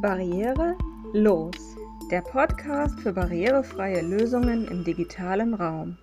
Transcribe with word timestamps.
Barriere 0.00 0.76
los, 1.12 1.56
der 2.08 2.20
Podcast 2.20 3.00
für 3.00 3.12
barrierefreie 3.12 4.00
Lösungen 4.00 4.68
im 4.68 4.84
digitalen 4.84 5.54
Raum. 5.54 5.98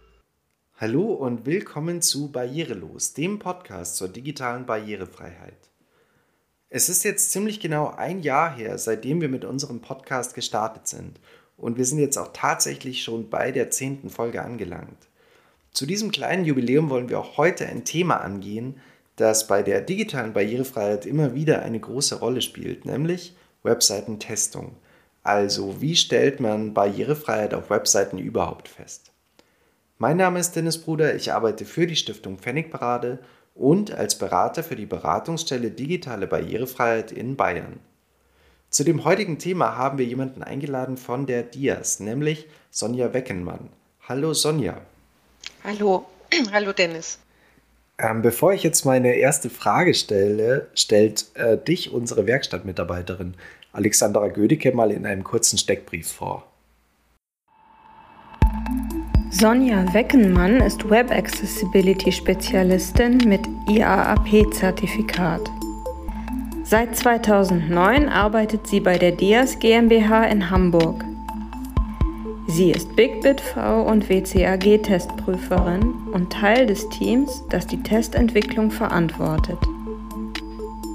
Hallo 0.75 1.13
und 1.13 1.46
willkommen 1.46 2.02
zu 2.02 2.29
Barrierelos, 2.29 3.13
dem 3.13 3.39
Podcast 3.39 3.96
zur 3.96 4.10
digitalen 4.10 4.66
Barrierefreiheit. 4.66 5.70
Es 6.68 6.89
ist 6.89 7.05
jetzt 7.05 7.31
ziemlich 7.31 7.62
genau 7.62 7.87
ein 7.87 8.21
Jahr 8.21 8.53
her, 8.53 8.78
seitdem 8.78 9.21
wir 9.21 9.29
mit 9.29 9.46
unserem 9.46 9.79
Podcast 9.79 10.35
gestartet 10.35 10.89
sind 10.89 11.21
und 11.55 11.77
wir 11.77 11.85
sind 11.85 11.99
jetzt 11.99 12.17
auch 12.17 12.33
tatsächlich 12.33 13.01
schon 13.01 13.29
bei 13.29 13.53
der 13.53 13.71
zehnten 13.71 14.09
Folge 14.09 14.41
angelangt. 14.41 15.07
Zu 15.71 15.85
diesem 15.85 16.12
kleinen 16.12 16.43
Jubiläum 16.43 16.89
wollen 16.89 17.07
wir 17.07 17.17
auch 17.17 17.38
heute 17.38 17.66
ein 17.66 17.85
Thema 17.85 18.17
angehen, 18.17 18.75
das 19.16 19.48
bei 19.48 19.63
der 19.63 19.80
digitalen 19.80 20.34
Barrierefreiheit 20.34 21.05
immer 21.05 21.34
wieder 21.34 21.62
eine 21.62 21.80
große 21.80 22.20
Rolle 22.20 22.41
spielt, 22.41 22.84
nämlich 22.84 23.38
Webseitentestung. 23.66 24.76
Also 25.24 25.82
wie 25.82 25.96
stellt 25.96 26.40
man 26.40 26.73
Barrierefreiheit 26.73 27.54
auf 27.54 27.70
Webseiten 27.70 28.20
überhaupt 28.20 28.68
fest? 28.68 29.12
Mein 29.98 30.18
Name 30.18 30.40
ist 30.40 30.56
Dennis 30.56 30.78
Bruder, 30.78 31.16
ich 31.16 31.34
arbeite 31.34 31.66
für 31.66 31.88
die 31.88 31.96
Stiftung 31.96 32.38
Pfennigparade 32.38 33.20
und 33.56 33.92
als 33.92 34.18
Berater 34.18 34.64
für 34.64 34.76
die 34.76 34.86
Beratungsstelle 34.86 35.72
Digitale 35.72 36.28
Barrierefreiheit 36.28 37.12
in 37.12 37.36
Bayern. 37.36 37.80
Zu 38.70 38.84
dem 38.84 39.06
heutigen 39.06 39.40
Thema 39.40 39.78
haben 39.78 39.98
wir 39.98 40.06
jemanden 40.06 40.44
eingeladen 40.44 40.98
von 40.98 41.26
der 41.26 41.44
DIAS, 41.44 42.02
nämlich 42.02 42.48
Sonja 42.72 43.14
Weckenmann. 43.14 43.70
Hallo 44.08 44.34
Sonja. 44.34 44.82
Hallo, 45.64 46.06
hallo 46.52 46.73
Dennis. 46.73 47.18
Ähm, 47.98 48.22
bevor 48.22 48.54
ich 48.54 48.63
jetzt 48.63 48.85
meine 48.85 49.16
erste 49.16 49.49
Frage 49.49 49.94
stelle, 49.94 50.67
stellt 50.76 51.26
äh, 51.36 51.58
dich 51.58 51.94
unsere 51.94 52.27
Werkstattmitarbeiterin 52.27 53.36
Alexandra 53.72 54.27
Gödicke 54.27 54.73
mal 54.73 54.91
in 54.91 55.06
einem 55.06 55.23
kurzen 55.23 55.58
Steckbrief 55.58 56.11
vor. 56.11 56.45
Sonja 59.31 59.94
Weckenmann 59.94 60.61
ist 60.61 60.89
Web 60.89 61.11
Accessibility 61.11 62.11
Spezialistin 62.11 63.17
mit 63.25 63.42
IAAP-Zertifikat. 63.70 65.42
Seit 66.64 66.95
2009 66.95 68.09
arbeitet 68.09 68.67
sie 68.67 68.80
bei 68.80 68.98
der 68.98 69.11
DIAS 69.11 69.59
GmbH 69.59 70.25
in 70.25 70.50
Hamburg. 70.50 71.03
Sie 72.48 72.72
ist 72.72 72.96
BigBitV 72.96 73.58
und 73.88 74.08
WCAG-Testprüferin 74.08 76.10
und 76.14 76.32
Teil 76.32 76.68
des 76.68 76.88
Teams, 76.90 77.44
das 77.50 77.66
die 77.66 77.82
Testentwicklung 77.82 78.70
verantwortet. 78.70 79.58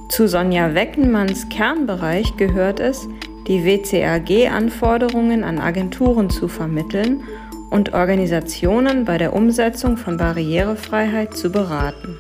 Zu 0.09 0.29
Sonja 0.29 0.75
Weckenmanns 0.75 1.49
Kernbereich 1.49 2.37
gehört 2.37 2.79
es, 2.79 3.09
die 3.49 3.65
WCAG-Anforderungen 3.65 5.43
an 5.43 5.59
Agenturen 5.59 6.31
zu 6.31 6.47
vermitteln 6.47 7.25
und 7.71 7.95
Organisationen 7.95 9.05
bei 9.05 9.19
der 9.19 9.33
Umsetzung 9.33 9.97
von 9.97 10.19
Barrierefreiheit 10.19 11.37
zu 11.37 11.51
beraten. 11.51 12.17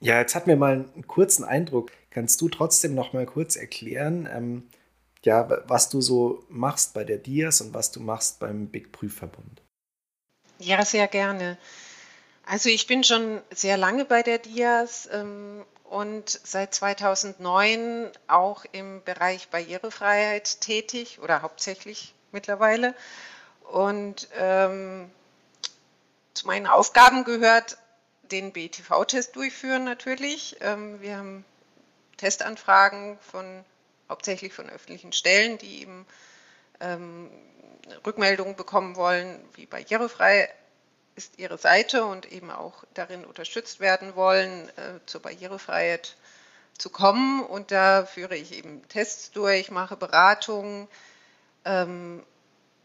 Ja, 0.00 0.20
jetzt 0.20 0.34
hatten 0.34 0.48
wir 0.48 0.56
mal 0.56 0.86
einen 0.94 1.06
kurzen 1.06 1.44
Eindruck. 1.44 1.90
Kannst 2.10 2.40
du 2.40 2.48
trotzdem 2.48 2.94
noch 2.94 3.12
mal 3.12 3.26
kurz 3.26 3.56
erklären, 3.56 4.26
ähm, 4.34 4.62
ja, 5.24 5.48
was 5.68 5.88
du 5.88 6.00
so 6.00 6.44
machst 6.48 6.94
bei 6.94 7.04
der 7.04 7.18
DIAS 7.18 7.60
und 7.60 7.74
was 7.74 7.90
du 7.92 8.00
machst 8.00 8.38
beim 8.38 8.68
Big 8.68 8.92
Prüfverbund. 8.92 9.62
Ja, 10.58 10.84
sehr 10.84 11.08
gerne. 11.08 11.58
Also 12.46 12.68
ich 12.68 12.86
bin 12.86 13.04
schon 13.04 13.40
sehr 13.50 13.76
lange 13.76 14.04
bei 14.04 14.22
der 14.22 14.38
DIAS 14.38 15.08
ähm, 15.12 15.64
und 15.84 16.28
seit 16.28 16.74
2009 16.74 18.10
auch 18.28 18.64
im 18.72 19.02
Bereich 19.04 19.48
Barrierefreiheit 19.48 20.60
tätig 20.60 21.20
oder 21.20 21.42
hauptsächlich 21.42 22.14
mittlerweile. 22.32 22.94
Und 23.70 24.28
ähm, 24.36 25.10
zu 26.34 26.46
meinen 26.46 26.66
Aufgaben 26.66 27.24
gehört 27.24 27.76
den 28.22 28.52
BTV-Test 28.52 29.36
durchführen 29.36 29.84
natürlich. 29.84 30.56
Ähm, 30.60 31.00
wir 31.00 31.16
haben 31.16 31.44
Testanfragen 32.16 33.18
von 33.20 33.64
hauptsächlich 34.10 34.52
von 34.52 34.68
öffentlichen 34.68 35.12
Stellen, 35.12 35.56
die 35.56 35.82
eben 35.82 36.06
ähm, 36.80 37.30
Rückmeldungen 38.04 38.56
bekommen 38.56 38.96
wollen, 38.96 39.42
wie 39.54 39.66
barrierefrei 39.66 40.50
ist 41.16 41.38
ihre 41.38 41.58
Seite 41.58 42.04
und 42.04 42.30
eben 42.30 42.50
auch 42.50 42.84
darin 42.94 43.24
unterstützt 43.24 43.80
werden 43.80 44.14
wollen, 44.16 44.68
äh, 44.70 45.00
zur 45.06 45.22
Barrierefreiheit 45.22 46.16
zu 46.76 46.90
kommen. 46.90 47.42
Und 47.44 47.70
da 47.70 48.04
führe 48.04 48.36
ich 48.36 48.52
eben 48.52 48.86
Tests 48.88 49.30
durch, 49.30 49.70
mache 49.70 49.96
Beratungen. 49.96 50.88
Ähm, 51.64 52.24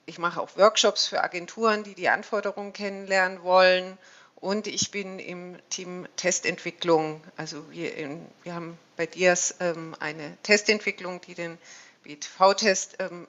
ich 0.06 0.20
mache 0.20 0.40
auch 0.40 0.56
Workshops 0.58 1.08
für 1.08 1.24
Agenturen, 1.24 1.84
die 1.84 1.96
die 1.96 2.10
Anforderungen 2.10 2.74
kennenlernen 2.74 3.42
wollen 3.44 3.98
und 4.36 4.68
ich 4.68 4.92
bin 4.92 5.20
im 5.20 5.58
Team 5.70 6.08
Testentwicklung. 6.18 7.22
Also 7.38 7.72
wir, 7.72 7.96
in, 7.96 8.26
wir 8.44 8.54
haben 8.54 8.78
bei 8.96 9.06
DIAS 9.06 9.56
ähm, 9.60 9.96
eine 10.00 10.38
Testentwicklung, 10.44 11.22
die 11.22 11.36
den 11.36 11.58
BTV-Test 12.04 12.98
ähm, 13.00 13.28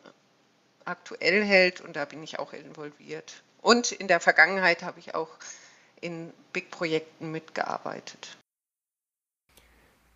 aktuell 0.84 1.45
hält 1.45 1.81
und 1.81 1.97
da 1.97 2.05
bin 2.05 2.22
ich 2.22 2.39
auch 2.39 2.53
involviert. 2.53 3.43
Und 3.62 3.93
in 3.93 4.09
der 4.09 4.21
Vergangenheit 4.21 4.83
habe 4.83 5.00
ich 5.00 5.15
auch 5.15 5.31
in 6.00 6.33
Big-Projekten 6.53 7.33
mitgearbeitet. 7.33 8.37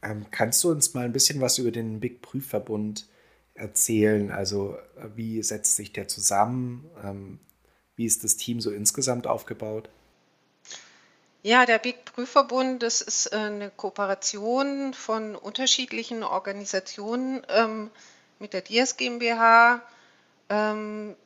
Ähm, 0.03 0.27
kannst 0.31 0.63
du 0.65 0.71
uns 0.71 0.95
mal 0.95 1.05
ein 1.05 1.13
bisschen 1.13 1.41
was 1.41 1.59
über 1.59 1.71
den 1.71 2.01
Big-Prüfverbund 2.01 3.07
erzählen? 3.55 4.31
Also 4.31 4.77
wie 5.15 5.43
setzt 5.43 5.77
sich 5.77 5.93
der 5.93 6.09
zusammen? 6.09 6.89
Ähm, 7.03 7.41
wie 7.97 8.07
ist 8.07 8.25
das 8.25 8.37
Team 8.37 8.61
so 8.61 8.71
insgesamt 8.71 9.27
aufgebaut? 9.27 9.91
Ja, 11.43 11.65
der 11.65 11.79
Big 11.79 12.05
Prüfverbund, 12.05 12.83
das 12.83 13.01
ist 13.01 13.33
äh, 13.33 13.37
eine 13.37 13.71
Kooperation 13.71 14.93
von 14.93 15.35
unterschiedlichen 15.35 16.23
Organisationen 16.23 17.43
ähm, 17.49 17.91
mit 18.39 18.53
der 18.53 18.61
DIAS 18.61 18.99
GmbH. 18.99 19.81
Ähm, 20.51 21.17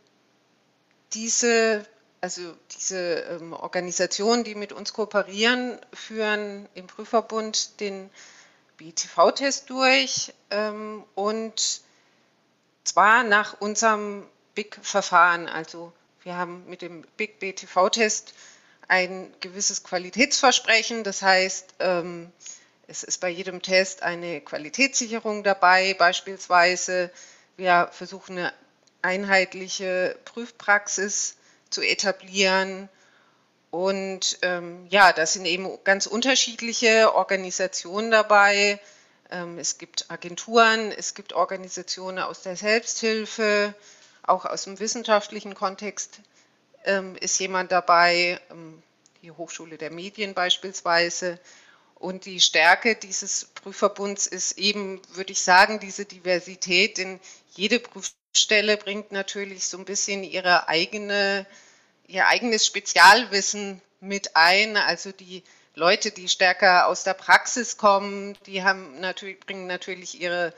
diese, 1.14 1.84
also 2.20 2.54
diese 2.70 2.98
ähm, 2.98 3.54
Organisationen, 3.54 4.44
die 4.44 4.54
mit 4.54 4.72
uns 4.72 4.92
kooperieren, 4.92 5.80
führen 5.92 6.68
im 6.74 6.86
Prüfverbund 6.86 7.80
den 7.80 8.08
BTV-Test 8.76 9.68
durch 9.68 10.32
ähm, 10.50 11.02
und 11.16 11.80
zwar 12.84 13.24
nach 13.24 13.60
unserem 13.60 14.24
BIG-Verfahren. 14.54 15.48
Also 15.48 15.92
wir 16.22 16.36
haben 16.36 16.64
mit 16.68 16.82
dem 16.82 17.02
BIG 17.16 17.40
BTV-Test 17.40 18.32
ein 18.88 19.32
gewisses 19.40 19.82
Qualitätsversprechen. 19.82 21.04
Das 21.04 21.22
heißt, 21.22 21.74
ähm, 21.80 22.32
es 22.86 23.02
ist 23.02 23.20
bei 23.20 23.28
jedem 23.28 23.62
Test 23.62 24.02
eine 24.02 24.40
Qualitätssicherung 24.40 25.42
dabei. 25.42 25.94
Beispielsweise, 25.94 27.10
wir 27.56 27.88
versuchen 27.92 28.38
eine 28.38 28.52
einheitliche 29.02 30.16
Prüfpraxis 30.24 31.36
zu 31.70 31.82
etablieren. 31.82 32.88
Und 33.70 34.38
ähm, 34.42 34.86
ja, 34.88 35.12
da 35.12 35.26
sind 35.26 35.46
eben 35.46 35.78
ganz 35.84 36.06
unterschiedliche 36.06 37.14
Organisationen 37.14 38.10
dabei. 38.10 38.80
Ähm, 39.30 39.58
es 39.58 39.78
gibt 39.78 40.10
Agenturen, 40.10 40.92
es 40.92 41.14
gibt 41.14 41.32
Organisationen 41.32 42.20
aus 42.20 42.42
der 42.42 42.56
Selbsthilfe, 42.56 43.74
auch 44.22 44.44
aus 44.44 44.64
dem 44.64 44.78
wissenschaftlichen 44.78 45.54
Kontext 45.54 46.20
ist 47.20 47.38
jemand 47.40 47.72
dabei, 47.72 48.40
ähm, 48.50 48.82
die 49.22 49.30
Hochschule 49.30 49.78
der 49.78 49.90
Medien 49.90 50.34
beispielsweise. 50.34 51.38
Und 51.94 52.26
die 52.26 52.40
Stärke 52.40 52.96
dieses 52.96 53.46
Prüfverbunds 53.54 54.26
ist 54.26 54.58
eben, 54.58 55.00
würde 55.14 55.32
ich 55.32 55.42
sagen, 55.42 55.80
diese 55.80 56.04
Diversität, 56.04 56.98
denn 56.98 57.20
jede 57.54 57.80
Prüfstelle 57.80 58.76
bringt 58.76 59.12
natürlich 59.12 59.66
so 59.66 59.78
ein 59.78 59.86
bisschen 59.86 60.22
ihre 60.24 60.68
eigene, 60.68 61.46
ihr 62.06 62.26
eigenes 62.26 62.66
Spezialwissen 62.66 63.80
mit 64.00 64.36
ein. 64.36 64.76
Also 64.76 65.12
die 65.12 65.42
Leute, 65.74 66.10
die 66.10 66.28
stärker 66.28 66.86
aus 66.86 67.04
der 67.04 67.14
Praxis 67.14 67.78
kommen, 67.78 68.36
die 68.46 68.62
haben 68.62 69.00
natürlich, 69.00 69.40
bringen 69.40 69.66
natürlich 69.66 70.20
ihre, 70.20 70.52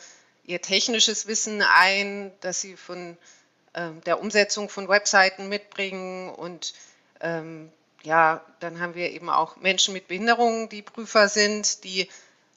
ihr 0.44 0.60
technisches 0.60 1.26
Wissen 1.28 1.62
ein, 1.62 2.32
dass 2.40 2.60
sie 2.60 2.76
von 2.76 2.98
ähm, 2.98 3.16
der 4.06 4.20
Umsetzung 4.20 4.70
von 4.70 4.88
Webseiten 4.88 5.48
mitbringen. 5.48 6.30
Und 6.30 6.72
ähm, 7.20 7.70
ja, 8.02 8.44
dann 8.60 8.80
haben 8.80 8.94
wir 8.94 9.10
eben 9.10 9.28
auch 9.28 9.56
Menschen 9.56 9.92
mit 9.92 10.08
Behinderungen, 10.08 10.68
die 10.68 10.82
Prüfer 10.82 11.28
sind, 11.28 11.84
die 11.84 12.08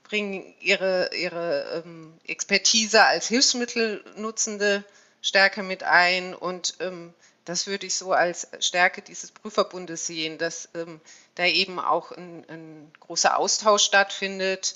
bringen 0.09 0.53
ihre, 0.59 1.11
ihre 1.13 1.83
ähm, 1.85 2.13
Expertise 2.25 3.03
als 3.03 3.27
Hilfsmittelnutzende 3.27 4.83
Stärke 5.21 5.63
mit 5.63 5.83
ein. 5.83 6.33
Und 6.33 6.75
ähm, 6.79 7.13
das 7.45 7.67
würde 7.67 7.85
ich 7.85 7.95
so 7.95 8.11
als 8.11 8.47
Stärke 8.59 9.01
dieses 9.01 9.31
Prüferbundes 9.31 10.07
sehen, 10.07 10.37
dass 10.37 10.69
ähm, 10.73 10.99
da 11.35 11.45
eben 11.45 11.79
auch 11.79 12.11
ein, 12.11 12.45
ein, 12.49 12.91
großer 12.99 13.37
Austausch 13.37 13.83
stattfindet, 13.83 14.75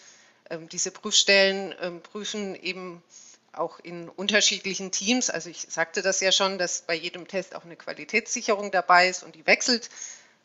ähm, 0.50 0.69
diese 0.69 0.92
Prüfstellen 0.92 1.74
ähm, 1.81 2.01
prüfen 2.01 2.56
eben 2.56 3.04
auch 3.53 3.79
in 3.79 4.09
unterschiedlichen 4.09 4.91
Teams. 4.91 5.29
Also 5.29 5.50
ich 5.50 5.67
sagte 5.69 6.01
das 6.01 6.19
ja 6.19 6.31
schon, 6.31 6.57
dass 6.57 6.81
bei 6.81 6.95
jedem 6.95 7.27
Test 7.27 7.55
auch 7.55 7.65
eine 7.65 7.75
Qualitätssicherung 7.75 8.71
dabei 8.71 9.09
ist 9.09 9.23
und 9.23 9.35
die 9.35 9.45
wechselt 9.45 9.89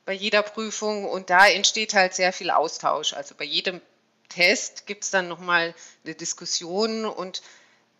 bei 0.04 0.12
jeder 0.12 0.42
Prüfung 0.42 1.04
und 1.04 1.28
da 1.30 1.46
entsteht 1.46 1.94
halt 1.94 2.14
sehr 2.14 2.32
viel 2.32 2.50
Austausch. 2.50 3.12
Also 3.12 3.34
bei 3.34 3.44
jedem 3.44 3.80
Test 4.28 4.86
gibt 4.86 5.04
es 5.04 5.10
dann 5.10 5.28
nochmal 5.28 5.74
eine 6.04 6.14
Diskussion 6.14 7.04
und 7.04 7.42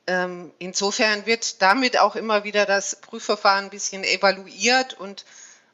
ähm, 0.06 0.52
insofern 0.58 1.26
wird 1.26 1.60
damit 1.60 1.98
auch 1.98 2.16
immer 2.16 2.44
wieder 2.44 2.64
das 2.64 2.96
Prüfverfahren 2.96 3.66
ein 3.66 3.70
bisschen 3.70 4.04
evaluiert 4.04 4.94
und 4.94 5.26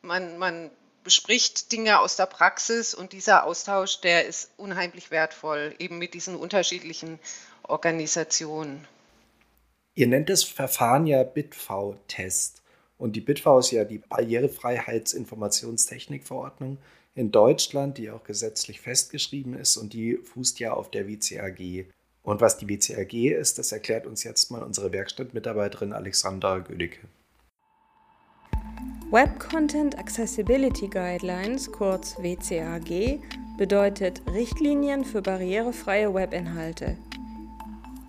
man, 0.02 0.38
man 0.38 0.70
bespricht 1.04 1.70
Dinge 1.70 2.00
aus 2.00 2.16
der 2.16 2.26
Praxis 2.26 2.94
und 2.94 3.12
dieser 3.12 3.44
Austausch, 3.44 4.00
der 4.00 4.26
ist 4.26 4.50
unheimlich 4.56 5.10
wertvoll, 5.10 5.74
eben 5.78 5.98
mit 5.98 6.14
diesen 6.14 6.34
unterschiedlichen 6.34 7.20
Organisationen. 7.62 8.88
Ihr 9.96 10.08
nennt 10.08 10.28
das 10.28 10.42
Verfahren 10.42 11.06
ja 11.06 11.22
BitV-Test. 11.22 12.62
Und 12.98 13.14
die 13.14 13.20
BitV 13.20 13.60
ist 13.60 13.70
ja 13.70 13.84
die 13.84 13.98
Barrierefreiheitsinformationstechnikverordnung 13.98 16.78
in 17.14 17.30
Deutschland, 17.30 17.96
die 17.98 18.10
auch 18.10 18.24
gesetzlich 18.24 18.80
festgeschrieben 18.80 19.54
ist 19.54 19.76
und 19.76 19.92
die 19.92 20.16
fußt 20.16 20.58
ja 20.58 20.72
auf 20.72 20.90
der 20.90 21.06
WCAG. 21.06 21.86
Und 22.24 22.40
was 22.40 22.58
die 22.58 22.68
WCAG 22.68 23.12
ist, 23.12 23.58
das 23.58 23.70
erklärt 23.70 24.04
uns 24.06 24.24
jetzt 24.24 24.50
mal 24.50 24.64
unsere 24.64 24.92
Werkstattmitarbeiterin 24.92 25.92
Alexandra 25.92 26.58
Gödicke. 26.58 27.06
Web 29.10 29.38
Content 29.38 29.96
Accessibility 29.96 30.88
Guidelines, 30.88 31.70
kurz 31.70 32.16
WCAG, 32.18 33.20
bedeutet 33.58 34.22
Richtlinien 34.32 35.04
für 35.04 35.22
barrierefreie 35.22 36.12
Webinhalte. 36.12 36.96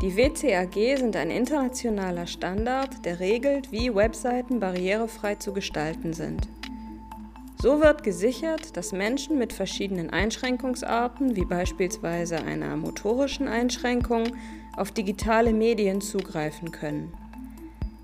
Die 0.06 0.18
WCAG 0.18 1.00
sind 1.00 1.16
ein 1.16 1.32
internationaler 1.32 2.28
Standard, 2.28 3.04
der 3.06 3.20
regelt, 3.20 3.72
wie 3.72 3.96
Webseiten 3.96 4.60
barrierefrei 4.60 5.34
zu 5.34 5.52
gestalten 5.52 6.14
sind. 6.14 6.48
So 7.60 7.82
wird 7.82 8.04
gesichert, 8.04 8.78
dass 8.78 8.92
Menschen 8.92 9.40
mit 9.40 9.52
verschiedenen 9.52 10.12
Einschränkungsarten, 10.12 11.36
wie 11.36 11.46
beispielsweise 11.46 12.38
einer 12.38 12.78
motorischen 12.78 13.48
Einschränkung, 13.48 14.26
auf 14.78 14.92
digitale 14.92 15.54
Medien 15.54 16.02
zugreifen 16.02 16.72
können. 16.72 17.12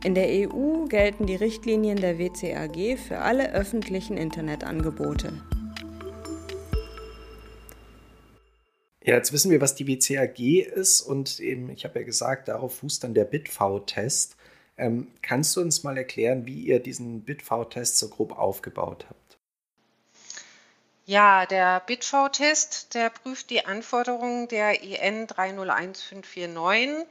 In 0.03 0.15
der 0.15 0.25
EU 0.27 0.87
gelten 0.87 1.27
die 1.27 1.35
Richtlinien 1.35 1.97
der 1.97 2.17
WCAG 2.17 2.97
für 2.97 3.19
alle 3.19 3.53
öffentlichen 3.53 4.17
Internetangebote. 4.17 5.33
Ja, 9.03 9.15
jetzt 9.15 9.33
wissen 9.33 9.51
wir, 9.51 9.61
was 9.61 9.75
die 9.75 9.87
WCAG 9.87 10.39
ist 10.39 11.01
und 11.01 11.39
eben, 11.39 11.69
ich 11.69 11.85
habe 11.85 11.99
ja 11.99 12.05
gesagt, 12.05 12.47
darauf 12.47 12.77
fußt 12.77 13.03
dann 13.03 13.13
der 13.13 13.25
BitV-Test. 13.25 14.37
Ähm, 14.77 15.07
kannst 15.21 15.55
du 15.55 15.61
uns 15.61 15.83
mal 15.83 15.97
erklären, 15.97 16.45
wie 16.45 16.61
ihr 16.61 16.79
diesen 16.79 17.21
BitV-Test 17.23 17.97
so 17.97 18.09
grob 18.09 18.37
aufgebaut 18.37 19.05
habt? 19.09 19.37
Ja, 21.05 21.45
der 21.45 21.79
BitV-Test, 21.81 22.93
der 22.93 23.09
prüft 23.09 23.49
die 23.49 23.65
Anforderungen 23.65 24.47
der 24.47 24.83
EN 24.83 25.27
301549 25.27 27.07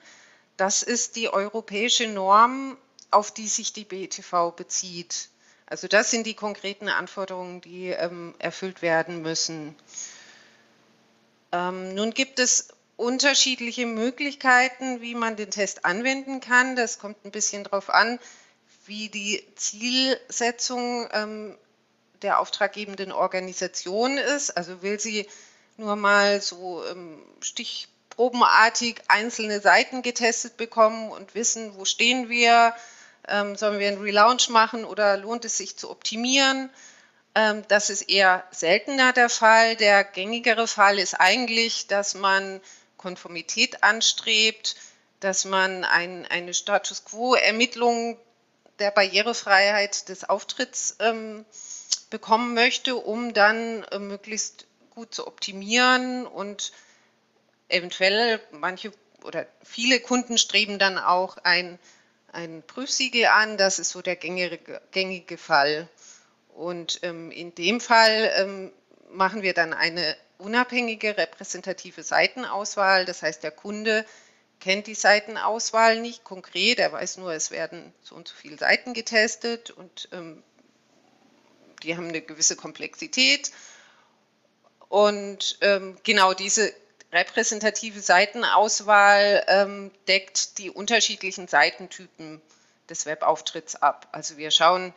das 0.60 0.82
ist 0.82 1.16
die 1.16 1.32
europäische 1.32 2.06
Norm, 2.06 2.76
auf 3.10 3.32
die 3.32 3.48
sich 3.48 3.72
die 3.72 3.86
BTV 3.86 4.50
bezieht. 4.50 5.30
Also 5.64 5.88
das 5.88 6.10
sind 6.10 6.26
die 6.26 6.34
konkreten 6.34 6.90
Anforderungen, 6.90 7.62
die 7.62 7.86
ähm, 7.86 8.34
erfüllt 8.38 8.82
werden 8.82 9.22
müssen. 9.22 9.74
Ähm, 11.52 11.94
nun 11.94 12.12
gibt 12.12 12.38
es 12.38 12.68
unterschiedliche 12.96 13.86
Möglichkeiten, 13.86 15.00
wie 15.00 15.14
man 15.14 15.36
den 15.36 15.50
Test 15.50 15.84
anwenden 15.84 16.40
kann. 16.40 16.76
Das 16.76 16.98
kommt 16.98 17.24
ein 17.24 17.30
bisschen 17.30 17.64
darauf 17.64 17.90
an, 17.90 18.18
wie 18.86 19.08
die 19.08 19.42
Zielsetzung 19.56 21.08
ähm, 21.12 21.56
der 22.22 22.40
auftraggebenden 22.40 23.12
Organisation 23.12 24.18
ist. 24.18 24.50
Also 24.50 24.82
will 24.82 25.00
sie 25.00 25.26
nur 25.76 25.96
mal 25.96 26.42
so 26.42 26.84
ähm, 26.86 27.22
Stich 27.40 27.88
probenartig 28.10 29.00
einzelne 29.08 29.60
Seiten 29.60 30.02
getestet 30.02 30.58
bekommen 30.58 31.10
und 31.10 31.34
wissen, 31.34 31.74
wo 31.76 31.86
stehen 31.86 32.28
wir, 32.28 32.74
ähm, 33.28 33.56
sollen 33.56 33.78
wir 33.78 33.88
einen 33.88 34.02
Relaunch 34.02 34.50
machen 34.50 34.84
oder 34.84 35.16
lohnt 35.16 35.46
es 35.46 35.56
sich 35.56 35.78
zu 35.78 35.90
optimieren. 35.90 36.68
Ähm, 37.34 37.64
das 37.68 37.90
ist 37.90 38.02
eher 38.02 38.44
seltener 38.50 39.12
der 39.12 39.28
Fall. 39.28 39.76
Der 39.76 40.04
gängigere 40.04 40.66
Fall 40.66 40.98
ist 40.98 41.14
eigentlich, 41.14 41.86
dass 41.86 42.14
man 42.14 42.60
Konformität 42.96 43.82
anstrebt, 43.82 44.76
dass 45.20 45.44
man 45.44 45.84
ein, 45.84 46.26
eine 46.26 46.54
Status 46.54 47.04
quo-Ermittlung 47.04 48.18
der 48.78 48.90
Barrierefreiheit 48.90 50.08
des 50.08 50.28
Auftritts 50.28 50.96
ähm, 51.00 51.44
bekommen 52.08 52.54
möchte, 52.54 52.96
um 52.96 53.32
dann 53.32 53.84
äh, 53.84 53.98
möglichst 53.98 54.66
gut 54.90 55.14
zu 55.14 55.26
optimieren 55.26 56.26
und 56.26 56.72
eventuell 57.68 58.40
manche 58.50 58.92
oder 59.22 59.46
viele 59.62 60.00
Kunden 60.00 60.38
streben 60.38 60.78
dann 60.78 60.98
auch 60.98 61.36
ein, 61.38 61.78
ein 62.32 62.62
Prüfsiegel 62.66 63.26
an. 63.26 63.56
Das 63.56 63.78
ist 63.78 63.90
so 63.90 64.02
der 64.02 64.16
gängige, 64.16 64.80
gängige 64.90 65.38
Fall. 65.38 65.88
Und 66.54 67.00
ähm, 67.02 67.30
in 67.30 67.54
dem 67.54 67.80
Fall 67.80 68.32
ähm, 68.36 68.72
machen 69.10 69.42
wir 69.42 69.54
dann 69.54 69.72
eine 69.72 70.16
unabhängige 70.38 71.16
repräsentative 71.16 72.02
Seitenauswahl. 72.02 73.04
Das 73.04 73.22
heißt, 73.22 73.42
der 73.42 73.50
Kunde 73.50 74.04
kennt 74.58 74.86
die 74.86 74.94
Seitenauswahl 74.94 76.00
nicht 76.00 76.24
konkret. 76.24 76.78
Er 76.78 76.92
weiß 76.92 77.16
nur, 77.16 77.32
es 77.32 77.50
werden 77.50 77.92
so 78.02 78.14
und 78.14 78.28
so 78.28 78.34
viele 78.34 78.58
Seiten 78.58 78.94
getestet 78.94 79.70
und 79.70 80.08
ähm, 80.12 80.42
die 81.82 81.96
haben 81.96 82.08
eine 82.08 82.20
gewisse 82.20 82.56
Komplexität. 82.56 83.52
Und 84.88 85.58
ähm, 85.62 85.96
genau 86.02 86.34
diese 86.34 86.72
repräsentative 87.12 88.00
Seitenauswahl 88.00 89.44
ähm, 89.48 89.90
deckt 90.08 90.58
die 90.58 90.70
unterschiedlichen 90.70 91.48
Seitentypen 91.48 92.40
des 92.88 93.06
Webauftritts 93.06 93.76
ab. 93.76 94.08
Also 94.12 94.36
wir 94.36 94.50
schauen, 94.50 94.92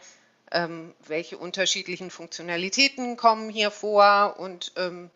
ähm, 0.53 0.93
welche 1.05 1.37
unterschiedlichen 1.37 2.11
Funktionalitäten 2.11 3.17
kommen 3.17 3.49
hier 3.49 3.71
vor 3.71 4.39
und 4.39 4.71
ähm, 4.77 5.09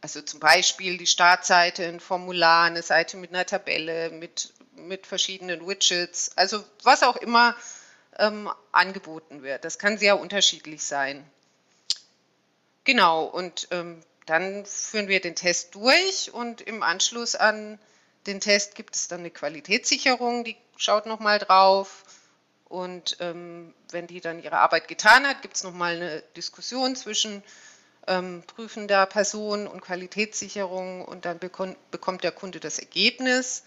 also 0.00 0.22
zum 0.22 0.38
Beispiel 0.38 0.96
die 0.96 1.06
Startseite, 1.06 1.84
ein 1.86 1.98
Formular, 1.98 2.66
eine 2.66 2.82
Seite 2.82 3.16
mit 3.16 3.30
einer 3.30 3.46
Tabelle, 3.46 4.10
mit, 4.10 4.52
mit 4.76 5.06
verschiedenen 5.06 5.66
Widgets, 5.66 6.30
also 6.36 6.62
was 6.84 7.02
auch 7.02 7.16
immer 7.16 7.56
ähm, 8.18 8.48
angeboten 8.70 9.42
wird. 9.42 9.64
Das 9.64 9.78
kann 9.78 9.98
sehr 9.98 10.20
unterschiedlich 10.20 10.84
sein. 10.84 11.28
Genau, 12.84 13.24
und 13.24 13.68
ähm, 13.70 14.00
dann 14.26 14.64
führen 14.66 15.08
wir 15.08 15.20
den 15.20 15.34
Test 15.34 15.74
durch 15.74 16.32
und 16.32 16.60
im 16.60 16.82
Anschluss 16.82 17.34
an 17.34 17.78
den 18.26 18.40
Test 18.40 18.74
gibt 18.74 18.94
es 18.94 19.08
dann 19.08 19.20
eine 19.20 19.30
Qualitätssicherung, 19.30 20.44
die 20.44 20.56
schaut 20.76 21.06
nochmal 21.06 21.38
drauf. 21.38 22.04
Und 22.68 23.16
ähm, 23.20 23.74
wenn 23.90 24.06
die 24.06 24.20
dann 24.20 24.42
ihre 24.42 24.58
Arbeit 24.58 24.88
getan 24.88 25.26
hat, 25.26 25.42
gibt 25.42 25.56
es 25.56 25.64
nochmal 25.64 25.96
eine 25.96 26.22
Diskussion 26.36 26.96
zwischen 26.96 27.42
ähm, 28.06 28.42
prüfender 28.46 29.06
Person 29.06 29.66
und 29.66 29.80
Qualitätssicherung 29.80 31.04
und 31.04 31.24
dann 31.24 31.38
bekommt, 31.38 31.76
bekommt 31.90 32.24
der 32.24 32.32
Kunde 32.32 32.60
das 32.60 32.78
Ergebnis. 32.78 33.64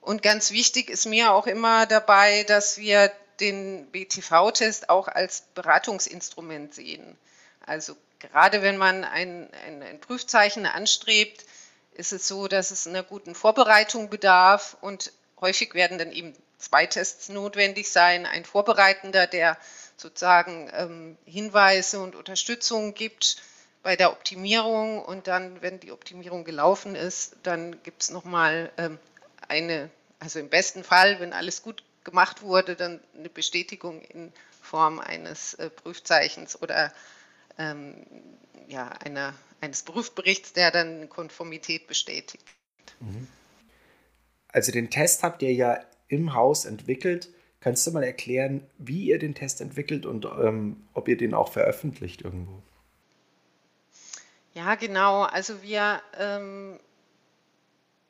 Und 0.00 0.22
ganz 0.22 0.50
wichtig 0.52 0.88
ist 0.88 1.06
mir 1.06 1.32
auch 1.32 1.46
immer 1.46 1.86
dabei, 1.86 2.44
dass 2.44 2.78
wir 2.78 3.12
den 3.40 3.86
BTV-Test 3.90 4.88
auch 4.88 5.08
als 5.08 5.42
Beratungsinstrument 5.54 6.74
sehen. 6.74 7.16
Also 7.64 7.96
gerade 8.18 8.62
wenn 8.62 8.76
man 8.76 9.04
ein, 9.04 9.48
ein, 9.66 9.82
ein, 9.82 10.00
Prüfzeichen 10.00 10.66
anstrebt, 10.66 11.44
ist 11.92 12.12
es 12.12 12.26
so, 12.26 12.48
dass 12.48 12.70
es 12.70 12.86
einer 12.86 13.02
guten 13.02 13.34
Vorbereitung 13.34 14.10
bedarf 14.10 14.76
und 14.80 15.12
häufig 15.40 15.74
werden 15.74 15.98
dann 15.98 16.12
eben 16.12 16.34
zwei 16.58 16.86
Tests 16.86 17.28
notwendig 17.28 17.90
sein. 17.90 18.26
Ein 18.26 18.44
vorbereitender, 18.44 19.26
der 19.26 19.56
sozusagen 19.96 20.70
ähm, 20.74 21.16
Hinweise 21.24 22.00
und 22.00 22.14
Unterstützung 22.14 22.94
gibt 22.94 23.42
bei 23.82 23.96
der 23.96 24.12
Optimierung 24.12 25.02
und 25.02 25.26
dann, 25.26 25.62
wenn 25.62 25.80
die 25.80 25.92
Optimierung 25.92 26.44
gelaufen 26.44 26.94
ist, 26.94 27.36
dann 27.42 27.82
gibt 27.82 28.02
es 28.02 28.10
nochmal 28.10 28.70
ähm, 28.76 28.98
eine, 29.46 29.90
also 30.18 30.38
im 30.38 30.48
besten 30.48 30.84
Fall, 30.84 31.20
wenn 31.20 31.32
alles 31.32 31.62
gut 31.62 31.82
gemacht 32.04 32.42
wurde, 32.42 32.76
dann 32.76 33.00
eine 33.16 33.28
Bestätigung 33.28 34.02
in 34.02 34.32
Form 34.62 34.98
eines 34.98 35.54
äh, 35.54 35.70
Prüfzeichens 35.70 36.60
oder 36.60 36.92
ähm, 37.56 38.04
ja, 38.68 38.88
einer, 38.88 39.34
eines 39.60 39.82
Berufsberichts, 39.82 40.52
der 40.52 40.70
dann 40.70 41.08
Konformität 41.08 41.86
bestätigt. 41.86 42.44
Mhm. 43.00 43.28
Also 44.52 44.72
den 44.72 44.90
Test 44.90 45.22
habt 45.22 45.42
ihr 45.42 45.52
ja 45.52 45.80
im 46.08 46.34
Haus 46.34 46.64
entwickelt. 46.64 47.28
Kannst 47.60 47.86
du 47.86 47.90
mal 47.90 48.04
erklären, 48.04 48.66
wie 48.78 49.06
ihr 49.06 49.18
den 49.18 49.34
Test 49.34 49.60
entwickelt 49.60 50.06
und 50.06 50.24
ähm, 50.24 50.88
ob 50.94 51.08
ihr 51.08 51.16
den 51.16 51.34
auch 51.34 51.52
veröffentlicht 51.52 52.22
irgendwo? 52.22 52.62
Ja, 54.54 54.74
genau. 54.76 55.22
Also 55.22 55.62
wir 55.62 56.00
ähm, 56.18 56.78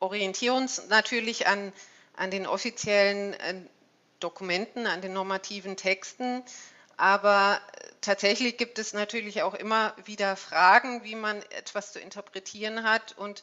orientieren 0.01 0.63
uns 0.63 0.89
natürlich 0.89 1.47
an, 1.47 1.73
an 2.15 2.31
den 2.31 2.47
offiziellen 2.47 3.35
äh, 3.35 3.55
Dokumenten, 4.21 4.87
an 4.87 5.01
den 5.01 5.13
normativen 5.13 5.77
Texten. 5.77 6.43
Aber 6.97 7.61
tatsächlich 8.01 8.57
gibt 8.57 8.79
es 8.79 8.93
natürlich 8.93 9.43
auch 9.43 9.55
immer 9.55 9.95
wieder 10.05 10.37
Fragen, 10.37 11.05
wie 11.05 11.15
man 11.15 11.41
etwas 11.51 11.93
zu 11.93 12.01
interpretieren 12.01 12.83
hat. 12.83 13.17
Und 13.17 13.43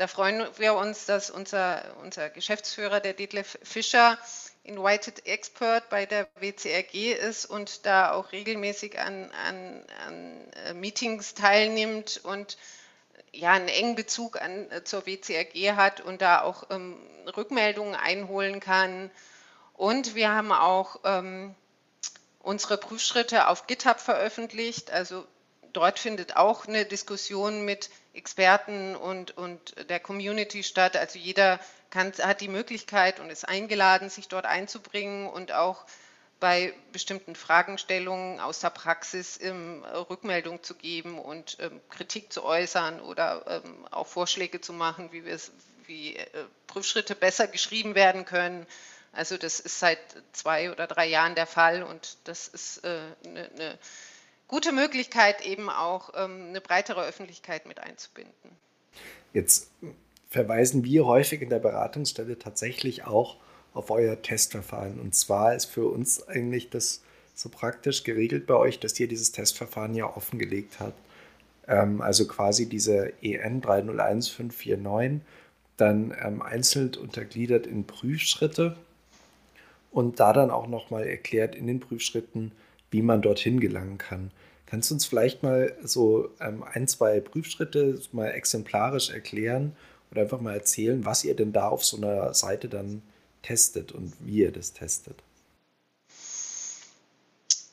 da 0.00 0.06
freuen 0.06 0.46
wir 0.56 0.76
uns, 0.76 1.04
dass 1.04 1.28
unser, 1.30 1.84
unser 2.00 2.30
Geschäftsführer, 2.30 3.00
der 3.00 3.12
Detlef 3.12 3.58
Fischer, 3.62 4.16
Invited 4.64 5.26
Expert 5.26 5.90
bei 5.90 6.06
der 6.06 6.26
WCRG 6.36 7.12
ist 7.12 7.44
und 7.44 7.84
da 7.84 8.12
auch 8.12 8.32
regelmäßig 8.32 8.98
an, 8.98 9.30
an, 9.46 9.84
an 10.06 10.52
äh, 10.64 10.72
Meetings 10.72 11.34
teilnimmt 11.34 12.18
und 12.24 12.56
ja 13.30 13.52
einen 13.52 13.68
engen 13.68 13.94
Bezug 13.94 14.40
an, 14.40 14.70
äh, 14.70 14.84
zur 14.84 15.04
WCRG 15.04 15.72
hat 15.76 16.00
und 16.00 16.22
da 16.22 16.40
auch 16.40 16.70
ähm, 16.70 16.96
Rückmeldungen 17.36 17.94
einholen 17.94 18.60
kann. 18.60 19.10
Und 19.74 20.14
wir 20.14 20.30
haben 20.30 20.52
auch 20.52 21.00
ähm, 21.04 21.54
unsere 22.38 22.78
Prüfschritte 22.78 23.48
auf 23.48 23.66
GitHub 23.66 24.00
veröffentlicht. 24.00 24.90
Also 24.90 25.26
dort 25.72 25.98
findet 25.98 26.36
auch 26.36 26.66
eine 26.66 26.84
Diskussion 26.84 27.64
mit 27.64 27.90
Experten 28.12 28.96
und, 28.96 29.36
und 29.36 29.88
der 29.88 30.00
Community 30.00 30.62
statt. 30.62 30.96
Also 30.96 31.18
jeder 31.18 31.60
kann, 31.90 32.12
hat 32.22 32.40
die 32.40 32.48
Möglichkeit 32.48 33.20
und 33.20 33.30
ist 33.30 33.48
eingeladen, 33.48 34.10
sich 34.10 34.28
dort 34.28 34.46
einzubringen 34.46 35.28
und 35.28 35.52
auch 35.52 35.84
bei 36.40 36.72
bestimmten 36.90 37.36
Fragestellungen 37.36 38.40
aus 38.40 38.60
der 38.60 38.70
Praxis 38.70 39.38
ähm, 39.42 39.84
Rückmeldung 39.84 40.62
zu 40.62 40.74
geben 40.74 41.18
und 41.18 41.58
ähm, 41.60 41.80
Kritik 41.90 42.32
zu 42.32 42.44
äußern 42.44 43.00
oder 43.00 43.62
ähm, 43.64 43.86
auch 43.90 44.06
Vorschläge 44.06 44.60
zu 44.60 44.72
machen, 44.72 45.12
wie, 45.12 45.24
wie 45.86 46.16
äh, 46.16 46.26
Prüfschritte 46.66 47.14
besser 47.14 47.46
geschrieben 47.46 47.94
werden 47.94 48.24
können. 48.24 48.66
Also 49.12 49.36
das 49.36 49.60
ist 49.60 49.80
seit 49.80 49.98
zwei 50.32 50.72
oder 50.72 50.86
drei 50.86 51.06
Jahren 51.06 51.34
der 51.34 51.46
Fall 51.46 51.82
und 51.82 52.16
das 52.24 52.48
ist 52.48 52.84
eine 52.84 53.14
äh, 53.22 53.28
ne, 53.28 53.50
ne 53.56 53.78
gute 54.50 54.72
Möglichkeit, 54.72 55.46
eben 55.46 55.70
auch 55.70 56.10
ähm, 56.16 56.48
eine 56.48 56.60
breitere 56.60 57.06
Öffentlichkeit 57.06 57.66
mit 57.66 57.78
einzubinden. 57.78 58.50
Jetzt 59.32 59.70
verweisen 60.28 60.84
wir 60.84 61.06
häufig 61.06 61.40
in 61.40 61.50
der 61.50 61.60
Beratungsstelle 61.60 62.36
tatsächlich 62.36 63.04
auch 63.04 63.36
auf 63.74 63.90
euer 63.90 64.20
Testverfahren. 64.20 64.98
Und 65.00 65.14
zwar 65.14 65.54
ist 65.54 65.66
für 65.66 65.86
uns 65.86 66.26
eigentlich 66.26 66.68
das 66.68 67.02
so 67.36 67.48
praktisch 67.48 68.02
geregelt 68.02 68.46
bei 68.46 68.54
euch, 68.54 68.80
dass 68.80 68.98
ihr 68.98 69.06
dieses 69.06 69.30
Testverfahren 69.30 69.94
ja 69.94 70.06
offengelegt 70.06 70.80
habt. 70.80 70.98
Ähm, 71.68 72.00
also 72.02 72.26
quasi 72.26 72.68
diese 72.68 73.12
EN 73.22 73.60
301549 73.60 75.20
dann 75.76 76.12
ähm, 76.20 76.42
einzeln 76.42 76.96
untergliedert 76.96 77.68
in 77.68 77.86
Prüfschritte 77.86 78.76
und 79.92 80.18
da 80.18 80.32
dann 80.32 80.50
auch 80.50 80.66
nochmal 80.66 81.06
erklärt 81.06 81.54
in 81.54 81.68
den 81.68 81.78
Prüfschritten, 81.78 82.50
wie 82.90 83.02
man 83.02 83.22
dorthin 83.22 83.60
gelangen 83.60 83.98
kann. 83.98 84.30
Kannst 84.66 84.90
du 84.90 84.94
uns 84.94 85.06
vielleicht 85.06 85.42
mal 85.42 85.76
so 85.82 86.30
ähm, 86.40 86.62
ein, 86.62 86.86
zwei 86.86 87.20
Prüfschritte 87.20 88.00
mal 88.12 88.28
exemplarisch 88.28 89.10
erklären 89.10 89.76
oder 90.10 90.22
einfach 90.22 90.40
mal 90.40 90.54
erzählen, 90.54 91.04
was 91.04 91.24
ihr 91.24 91.34
denn 91.34 91.52
da 91.52 91.68
auf 91.68 91.84
so 91.84 91.96
einer 91.96 92.34
Seite 92.34 92.68
dann 92.68 93.02
testet 93.42 93.92
und 93.92 94.14
wie 94.20 94.38
ihr 94.38 94.52
das 94.52 94.72
testet? 94.72 95.22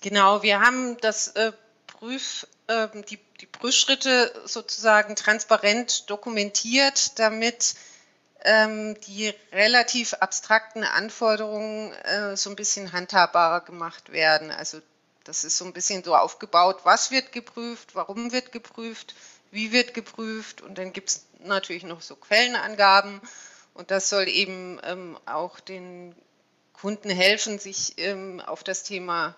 Genau, 0.01 0.43
wir 0.43 0.59
haben 0.59 0.97
das 1.01 1.29
äh, 1.29 1.51
Prüf, 1.85 2.47
äh, 2.67 2.87
die, 3.09 3.19
die 3.41 3.45
Prüfschritte 3.45 4.31
sozusagen 4.45 5.15
transparent 5.15 6.09
dokumentiert, 6.09 7.19
damit 7.19 7.75
ähm, 8.43 8.99
die 9.01 9.33
relativ 9.51 10.13
abstrakten 10.13 10.83
Anforderungen 10.83 11.91
äh, 12.03 12.37
so 12.37 12.49
ein 12.49 12.55
bisschen 12.55 12.91
handhabbarer 12.93 13.61
gemacht 13.61 14.11
werden. 14.11 14.51
Also 14.51 14.79
das 15.27 15.43
ist 15.43 15.57
so 15.57 15.65
ein 15.65 15.73
bisschen 15.73 16.03
so 16.03 16.15
aufgebaut, 16.15 16.79
was 16.83 17.11
wird 17.11 17.31
geprüft, 17.31 17.95
warum 17.95 18.31
wird 18.31 18.51
geprüft, 18.51 19.15
wie 19.51 19.71
wird 19.71 19.93
geprüft 19.93 20.61
und 20.61 20.77
dann 20.77 20.93
gibt 20.93 21.09
es 21.09 21.25
natürlich 21.39 21.83
noch 21.83 22.01
so 22.01 22.15
Quellenangaben 22.15 23.21
und 23.73 23.91
das 23.91 24.09
soll 24.09 24.27
eben 24.27 24.79
ähm, 24.83 25.17
auch 25.25 25.59
den 25.59 26.15
Kunden 26.73 27.09
helfen, 27.09 27.59
sich 27.59 27.95
ähm, 27.97 28.39
auf 28.39 28.63
das 28.63 28.83
Thema 28.83 29.35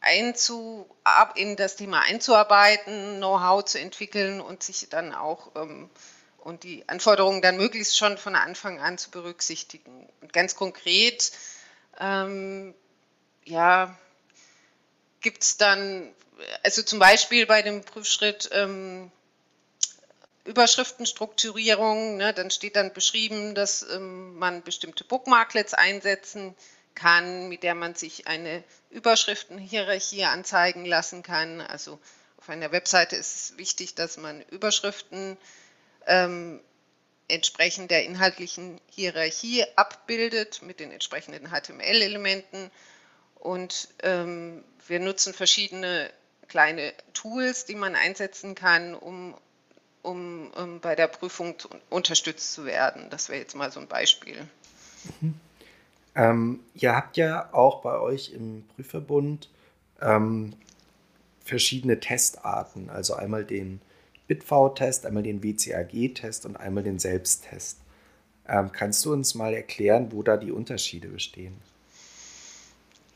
einzu, 0.00 0.88
in 1.34 1.56
das 1.56 1.76
Thema 1.76 2.02
einzuarbeiten, 2.02 3.16
Know-how 3.16 3.64
zu 3.64 3.80
entwickeln 3.80 4.40
und 4.40 4.62
sich 4.62 4.88
dann 4.88 5.14
auch 5.14 5.50
ähm, 5.56 5.90
und 6.38 6.62
die 6.62 6.88
Anforderungen 6.88 7.42
dann 7.42 7.56
möglichst 7.56 7.98
schon 7.98 8.18
von 8.18 8.36
Anfang 8.36 8.80
an 8.80 8.98
zu 8.98 9.10
berücksichtigen. 9.10 10.08
Und 10.20 10.32
ganz 10.32 10.54
konkret, 10.54 11.32
ähm, 11.98 12.72
ja, 13.44 13.98
gibt 15.26 15.42
es 15.42 15.56
dann, 15.56 16.14
also 16.62 16.84
zum 16.84 17.00
Beispiel 17.00 17.46
bei 17.46 17.60
dem 17.60 17.82
Prüfschritt 17.82 18.48
ähm, 18.52 19.10
Überschriftenstrukturierung, 20.44 22.16
ne, 22.16 22.32
dann 22.32 22.52
steht 22.52 22.76
dann 22.76 22.92
beschrieben, 22.92 23.56
dass 23.56 23.84
ähm, 23.90 24.36
man 24.36 24.62
bestimmte 24.62 25.02
Bookmarklets 25.02 25.74
einsetzen 25.74 26.54
kann, 26.94 27.48
mit 27.48 27.64
der 27.64 27.74
man 27.74 27.96
sich 27.96 28.28
eine 28.28 28.62
Überschriftenhierarchie 28.90 30.26
anzeigen 30.26 30.84
lassen 30.84 31.24
kann. 31.24 31.60
Also 31.60 31.98
auf 32.36 32.48
einer 32.48 32.70
Webseite 32.70 33.16
ist 33.16 33.34
es 33.34 33.58
wichtig, 33.58 33.96
dass 33.96 34.18
man 34.18 34.42
Überschriften 34.42 35.36
ähm, 36.06 36.60
entsprechend 37.26 37.90
der 37.90 38.04
inhaltlichen 38.04 38.80
Hierarchie 38.92 39.64
abbildet 39.74 40.62
mit 40.62 40.78
den 40.78 40.92
entsprechenden 40.92 41.50
HTML-Elementen. 41.50 42.70
Und 43.46 43.88
ähm, 44.02 44.64
wir 44.88 44.98
nutzen 44.98 45.32
verschiedene 45.32 46.10
kleine 46.48 46.92
Tools, 47.14 47.64
die 47.64 47.76
man 47.76 47.94
einsetzen 47.94 48.56
kann, 48.56 48.92
um, 48.92 49.34
um, 50.02 50.50
um 50.50 50.80
bei 50.80 50.96
der 50.96 51.06
Prüfung 51.06 51.56
zu, 51.56 51.68
unterstützt 51.88 52.54
zu 52.54 52.64
werden. 52.64 53.08
Das 53.08 53.28
wäre 53.28 53.38
jetzt 53.38 53.54
mal 53.54 53.70
so 53.70 53.78
ein 53.78 53.86
Beispiel. 53.86 54.48
Mhm. 55.20 55.34
Ähm, 56.16 56.60
ihr 56.74 56.96
habt 56.96 57.16
ja 57.16 57.52
auch 57.54 57.82
bei 57.82 58.00
euch 58.00 58.32
im 58.32 58.64
Prüfverbund 58.74 59.48
ähm, 60.02 60.54
verschiedene 61.44 62.00
Testarten, 62.00 62.90
also 62.90 63.14
einmal 63.14 63.44
den 63.44 63.80
BitV-Test, 64.26 65.06
einmal 65.06 65.22
den 65.22 65.44
WCAG-Test 65.44 66.46
und 66.46 66.56
einmal 66.56 66.82
den 66.82 66.98
Selbsttest. 66.98 67.78
Ähm, 68.48 68.72
kannst 68.72 69.04
du 69.04 69.12
uns 69.12 69.36
mal 69.36 69.54
erklären, 69.54 70.10
wo 70.10 70.24
da 70.24 70.36
die 70.36 70.50
Unterschiede 70.50 71.06
bestehen? 71.06 71.60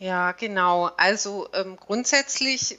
Ja, 0.00 0.33
genau. 0.33 0.87
Also 0.97 1.50
ähm, 1.52 1.76
grundsätzlich 1.76 2.78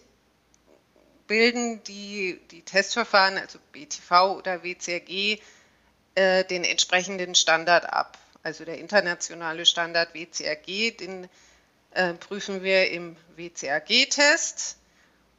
bilden 1.27 1.83
die, 1.83 2.41
die 2.49 2.63
Testverfahren, 2.63 3.37
also 3.37 3.59
BTV 3.71 4.37
oder 4.37 4.63
WCAG, 4.63 5.39
äh, 6.15 6.43
den 6.45 6.63
entsprechenden 6.63 7.35
Standard 7.35 7.85
ab. 7.85 8.17
Also 8.41 8.65
der 8.65 8.79
internationale 8.79 9.67
Standard 9.67 10.15
WCAG, 10.15 10.97
den 10.97 11.29
äh, 11.91 12.15
prüfen 12.15 12.63
wir 12.63 12.89
im 12.89 13.15
WCAG-Test 13.35 14.77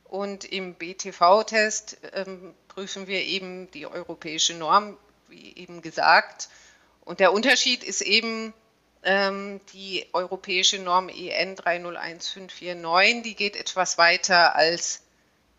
und 0.05 0.45
im 0.45 0.75
BTV-Test 0.75 1.99
ähm, 2.13 2.55
prüfen 2.69 3.09
wir 3.09 3.23
eben 3.23 3.69
die 3.73 3.89
europäische 3.89 4.55
Norm, 4.55 4.97
wie 5.27 5.57
eben 5.57 5.83
gesagt. 5.83 6.49
Und 7.05 7.19
der 7.19 7.33
Unterschied 7.33 7.83
ist 7.83 8.03
eben 8.03 8.55
die 9.05 10.07
europäische 10.13 10.79
Norm 10.79 11.09
EN 11.09 11.57
301549, 11.57 13.23
die 13.25 13.35
geht 13.35 13.57
etwas 13.57 13.99
weiter 13.99 14.55
als 14.55 15.03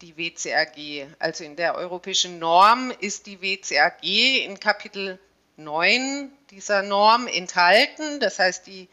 die 0.01 0.17
WCAG. 0.17 1.07
Also 1.19 1.43
in 1.43 1.55
der 1.55 1.75
europäischen 1.75 2.39
Norm 2.39 2.91
ist 3.00 3.25
die 3.25 3.41
WCAG 3.41 4.03
in 4.03 4.59
Kapitel 4.59 5.19
9 5.57 6.31
dieser 6.51 6.83
Norm 6.83 7.27
enthalten. 7.27 8.19
Das 8.19 8.39
heißt, 8.39 8.65
die 8.67 8.88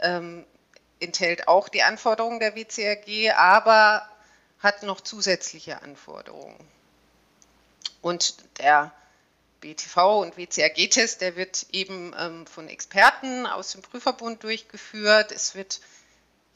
ähm, 0.00 0.44
enthält 1.00 1.48
auch 1.48 1.68
die 1.68 1.82
Anforderungen 1.82 2.40
der 2.40 2.56
WCAG, 2.56 3.34
aber 3.36 4.08
hat 4.60 4.82
noch 4.82 5.00
zusätzliche 5.00 5.82
Anforderungen. 5.82 6.58
Und 8.02 8.36
der 8.58 8.92
BTV- 9.62 10.20
und 10.22 10.36
WCAG-Test, 10.36 11.20
der 11.20 11.36
wird 11.36 11.66
eben 11.72 12.14
ähm, 12.18 12.46
von 12.46 12.68
Experten 12.68 13.46
aus 13.46 13.72
dem 13.72 13.82
Prüferbund 13.82 14.42
durchgeführt. 14.42 15.32
Es 15.32 15.54
wird, 15.54 15.80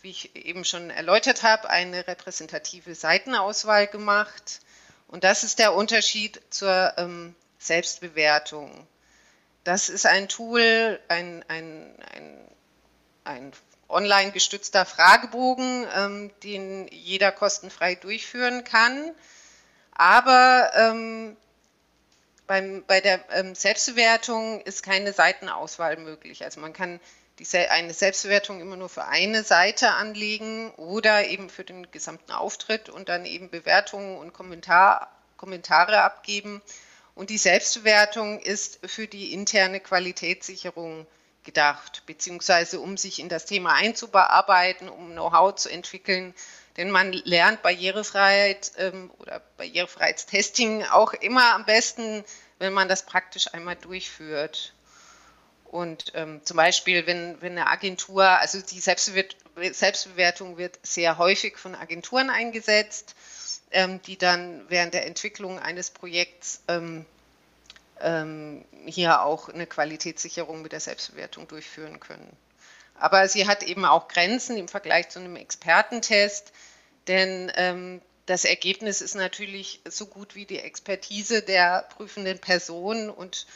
wie 0.02 0.10
ich 0.10 0.36
eben 0.36 0.64
schon 0.64 0.90
erläutert 0.90 1.42
habe, 1.42 1.68
eine 1.70 2.06
repräsentative 2.06 2.94
Seitenauswahl 2.94 3.86
gemacht. 3.86 4.60
Und 5.08 5.24
das 5.24 5.44
ist 5.44 5.58
der 5.58 5.74
Unterschied 5.74 6.40
zur 6.50 6.94
ähm, 6.96 7.34
Selbstbewertung. 7.58 8.86
Das 9.64 9.88
ist 9.88 10.06
ein 10.06 10.28
Tool, 10.28 10.98
ein, 11.08 11.44
ein, 11.48 11.94
ein, 12.14 12.48
ein 13.24 13.52
online 13.88 14.32
gestützter 14.32 14.84
Fragebogen, 14.84 15.86
ähm, 15.94 16.30
den 16.42 16.88
jeder 16.88 17.30
kostenfrei 17.30 17.94
durchführen 17.94 18.64
kann. 18.64 19.12
Aber 19.92 20.72
ähm, 20.74 21.36
beim, 22.52 22.84
bei 22.86 23.00
der 23.00 23.18
ähm, 23.30 23.54
Selbstbewertung 23.54 24.60
ist 24.60 24.82
keine 24.82 25.14
Seitenauswahl 25.14 25.96
möglich. 25.96 26.44
Also 26.44 26.60
man 26.60 26.74
kann 26.74 27.00
die, 27.38 27.46
eine 27.56 27.94
Selbstbewertung 27.94 28.60
immer 28.60 28.76
nur 28.76 28.90
für 28.90 29.06
eine 29.06 29.42
Seite 29.42 29.92
anlegen 29.92 30.70
oder 30.72 31.26
eben 31.26 31.48
für 31.48 31.64
den 31.64 31.90
gesamten 31.90 32.30
Auftritt 32.30 32.90
und 32.90 33.08
dann 33.08 33.24
eben 33.24 33.48
Bewertungen 33.48 34.18
und 34.18 34.34
Kommentar, 34.34 35.10
Kommentare 35.38 36.02
abgeben. 36.02 36.60
Und 37.14 37.30
die 37.30 37.38
Selbstbewertung 37.38 38.38
ist 38.38 38.80
für 38.84 39.06
die 39.06 39.32
interne 39.32 39.80
Qualitätssicherung 39.80 41.06
gedacht, 41.44 42.02
beziehungsweise 42.04 42.80
um 42.80 42.98
sich 42.98 43.18
in 43.18 43.30
das 43.30 43.46
Thema 43.46 43.72
einzubearbeiten, 43.76 44.90
um 44.90 45.12
Know-how 45.12 45.54
zu 45.54 45.70
entwickeln. 45.70 46.34
Denn 46.76 46.90
man 46.90 47.12
lernt 47.12 47.62
Barrierefreiheit 47.62 48.72
ähm, 48.76 49.10
oder 49.18 49.40
Barrierefreiheitstesting 49.56 50.84
auch 50.84 51.14
immer 51.14 51.54
am 51.54 51.64
besten, 51.64 52.24
wenn 52.62 52.72
man 52.72 52.88
das 52.88 53.04
praktisch 53.04 53.52
einmal 53.52 53.76
durchführt. 53.76 54.72
Und 55.64 56.12
ähm, 56.14 56.40
zum 56.44 56.56
Beispiel, 56.56 57.06
wenn, 57.06 57.40
wenn 57.40 57.52
eine 57.52 57.68
Agentur, 57.68 58.24
also 58.24 58.60
die 58.60 58.80
Selbstbewertung 58.80 60.58
wird 60.58 60.78
sehr 60.82 61.18
häufig 61.18 61.56
von 61.58 61.74
Agenturen 61.74 62.30
eingesetzt 62.30 63.14
ähm, 63.72 64.00
die 64.02 64.16
dann 64.16 64.64
während 64.68 64.94
der 64.94 65.06
Entwicklung 65.06 65.58
eines 65.58 65.90
Projekts 65.90 66.62
ähm, 66.68 67.04
ähm, 68.00 68.64
hier 68.86 69.22
auch 69.22 69.48
eine 69.48 69.66
Qualitätssicherung 69.66 70.62
mit 70.62 70.72
der 70.72 70.80
Selbstbewertung 70.80 71.48
durchführen 71.48 71.98
können. 71.98 72.36
Aber 72.94 73.26
sie 73.28 73.48
hat 73.48 73.62
eben 73.62 73.84
auch 73.84 74.08
Grenzen 74.08 74.56
im 74.56 74.68
Vergleich 74.68 75.08
zu 75.08 75.18
einem 75.18 75.36
Expertentest, 75.36 76.52
denn 77.08 77.50
ähm, 77.56 78.00
das 78.26 78.44
Ergebnis 78.44 79.00
ist 79.00 79.14
natürlich 79.14 79.80
so 79.84 80.06
gut 80.06 80.34
wie 80.34 80.46
die 80.46 80.58
Expertise 80.58 81.42
der 81.42 81.88
prüfenden 81.96 82.38
Person 82.38 83.10
und 83.10 83.46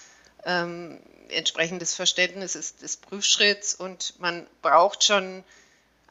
ähm, 0.45 1.01
entsprechendes 1.29 1.95
Verständnis 1.95 2.55
ist 2.55 2.83
des 2.83 2.97
Prüfschritts 2.97 3.75
und 3.75 4.19
man 4.21 4.47
braucht 4.63 5.05
schon 5.05 5.45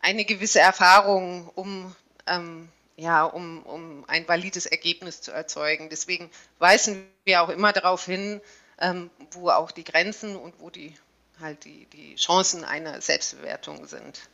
eine 0.02 0.26
gewisse 0.26 0.60
Erfahrung, 0.60 1.50
um 1.56 1.96
ähm, 2.28 2.70
ja, 2.98 3.26
um, 3.26 3.64
um 3.64 4.06
ein 4.08 4.28
valides 4.28 4.66
Ergebnis 4.66 5.22
zu 5.22 5.32
erzeugen. 5.32 5.90
Deswegen 5.90 6.30
weisen 6.60 7.06
wir 7.26 7.42
auch 7.42 7.50
immer 7.50 7.74
darauf 7.74 8.06
hin, 8.06 8.42
ähm, 8.80 9.10
wo 9.32 9.50
auch 9.50 9.72
die 9.72 9.84
Grenzen 9.84 10.36
und 10.36 10.60
wo 10.60 10.70
die 10.70 10.94
halt 11.40 11.66
die, 11.66 11.86
die 11.88 12.16
Chancen 12.16 12.64
einer 12.64 13.02
Selbstbewertung 13.02 13.88
sind. 13.88 14.30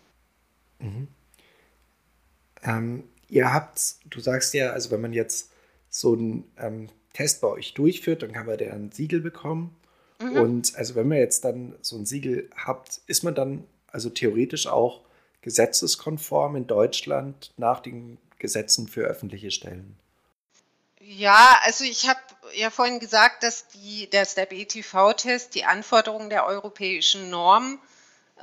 Mhm. 0.80 1.08
Ähm, 2.64 3.10
ihr 3.32 3.52
habt, 3.52 3.96
du 4.06 4.20
sagst 4.20 4.54
ja, 4.54 4.72
also 4.72 4.92
wenn 4.92 5.02
man 5.02 5.14
jetzt 5.14 5.50
so 5.90 6.14
einen 6.14 6.52
ähm, 6.58 6.90
Test 7.14 7.42
bei 7.42 7.48
euch 7.48 7.74
durchführt, 7.74 8.22
dann 8.22 8.34
kann 8.34 8.46
man 8.46 8.58
der 8.58 8.74
ein 8.74 8.92
Siegel 8.92 9.22
bekommen. 9.22 9.76
Mhm. 10.20 10.34
Und 10.34 10.76
also 10.76 10.96
wenn 10.96 11.08
man 11.08 11.18
jetzt 11.18 11.44
dann 11.44 11.76
so 11.82 11.98
ein 11.98 12.06
Siegel 12.06 12.50
habt, 12.56 13.02
ist 13.08 13.24
man 13.24 13.34
dann 13.34 13.66
also 13.88 14.10
theoretisch 14.10 14.68
auch 14.68 15.02
gesetzeskonform 15.42 16.56
in 16.56 16.68
Deutschland 16.68 17.52
nach 17.58 17.80
den 17.80 18.20
Gesetzen 18.38 18.88
für 18.88 19.02
öffentliche 19.02 19.50
Stellen? 19.50 19.98
Ja, 21.00 21.60
also 21.64 21.84
ich 21.84 22.08
habe 22.08 22.20
ja 22.54 22.70
vorhin 22.70 23.00
gesagt, 23.00 23.44
dass, 23.44 23.68
die, 23.70 24.10
dass 24.10 24.36
der 24.36 24.46
BTV-Test 24.46 25.56
die 25.56 25.64
Anforderungen 25.64 26.30
der 26.30 26.46
europäischen 26.46 27.30
Norm 27.30 27.80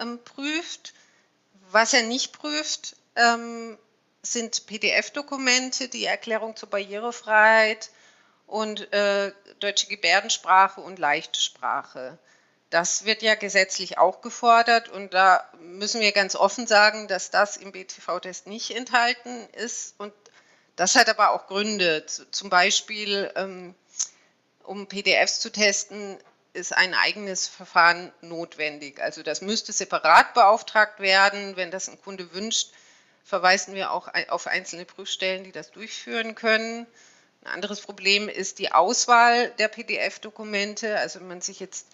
ähm, 0.01 0.19
prüft. 0.25 0.95
Was 1.71 1.93
er 1.93 2.03
nicht 2.03 2.33
prüft, 2.33 2.97
ähm, 3.15 3.77
sind 4.23 4.67
PDF-Dokumente, 4.67 5.89
die 5.89 6.05
Erklärung 6.05 6.57
zur 6.57 6.71
Barrierefreiheit 6.71 7.91
und 8.47 8.93
äh, 8.93 9.33
deutsche 9.61 9.87
Gebärdensprache 9.87 10.81
und 10.81 10.99
leichte 10.99 11.41
Sprache. 11.41 12.19
Das 12.71 13.05
wird 13.05 13.23
ja 13.23 13.35
gesetzlich 13.35 13.97
auch 13.97 14.21
gefordert 14.21 14.89
und 14.89 15.15
da 15.15 15.49
müssen 15.59 16.01
wir 16.01 16.13
ganz 16.13 16.37
offen 16.37 16.67
sagen, 16.67 17.09
dass 17.09 17.31
das 17.31 17.57
im 17.57 17.73
BTV-Test 17.73 18.47
nicht 18.47 18.77
enthalten 18.77 19.49
ist 19.53 19.95
und 19.99 20.13
das 20.77 20.95
hat 20.95 21.09
aber 21.09 21.33
auch 21.33 21.47
Gründe. 21.47 22.05
Zum 22.07 22.51
Beispiel, 22.51 23.33
ähm, 23.37 23.75
um 24.63 24.87
PDFs 24.87 25.41
zu 25.41 25.51
testen, 25.51 26.19
ist 26.53 26.77
ein 26.77 26.95
eigenes 26.95 27.49
Verfahren 27.49 28.13
notwendig. 28.21 29.01
Also 29.01 29.23
das 29.23 29.41
müsste 29.41 29.73
separat 29.73 30.35
beauftragt 30.35 31.01
werden. 31.01 31.57
Wenn 31.57 31.71
das 31.71 31.89
ein 31.89 32.01
Kunde 32.01 32.33
wünscht, 32.33 32.71
verweisen 33.29 33.75
wir 33.75 33.93
auch 33.93 34.09
auf 34.29 34.47
einzelne 34.47 34.87
Prüfstellen, 34.87 35.45
die 35.45 35.53
das 35.53 35.71
durchführen 35.71 36.35
können. 36.35 36.87
Ein 37.43 37.53
anderes 37.53 37.83
Problem 37.83 38.27
ist 38.31 38.59
die 38.59 38.73
Auswahl 38.73 39.51
der 39.59 39.69
PDF-Dokumente. 39.69 40.97
Also 40.99 41.21
wenn 41.21 41.29
man 41.29 41.43
sich 41.43 41.61
jetzt 41.61 41.89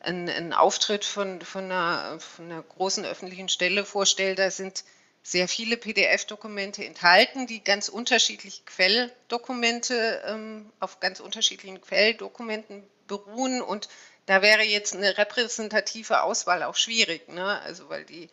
einen, 0.00 0.28
einen 0.28 0.52
Auftritt 0.52 1.04
von, 1.04 1.40
von, 1.40 1.66
einer, 1.66 2.18
von 2.18 2.46
einer 2.46 2.62
großen 2.62 3.04
öffentlichen 3.04 3.48
Stelle 3.48 3.84
vorstelle, 3.84 4.34
da 4.34 4.50
sind 4.50 4.82
sehr 5.22 5.46
viele 5.46 5.76
PDF-Dokumente 5.76 6.84
enthalten, 6.84 7.46
die 7.46 7.62
ganz 7.62 7.88
unterschiedliche 7.88 8.64
Quelldokumente 8.64 10.20
ähm, 10.26 10.72
auf 10.80 10.98
ganz 10.98 11.20
unterschiedlichen 11.20 11.80
Quelldokumenten 11.80 12.82
beruhen 13.06 13.62
und 13.62 13.88
da 14.26 14.42
wäre 14.42 14.62
jetzt 14.62 14.96
eine 14.96 15.16
repräsentative 15.16 16.22
Auswahl 16.22 16.64
auch 16.64 16.74
schwierig, 16.74 17.28
ne? 17.28 17.60
also 17.60 17.88
weil 17.88 18.04
die 18.04 18.28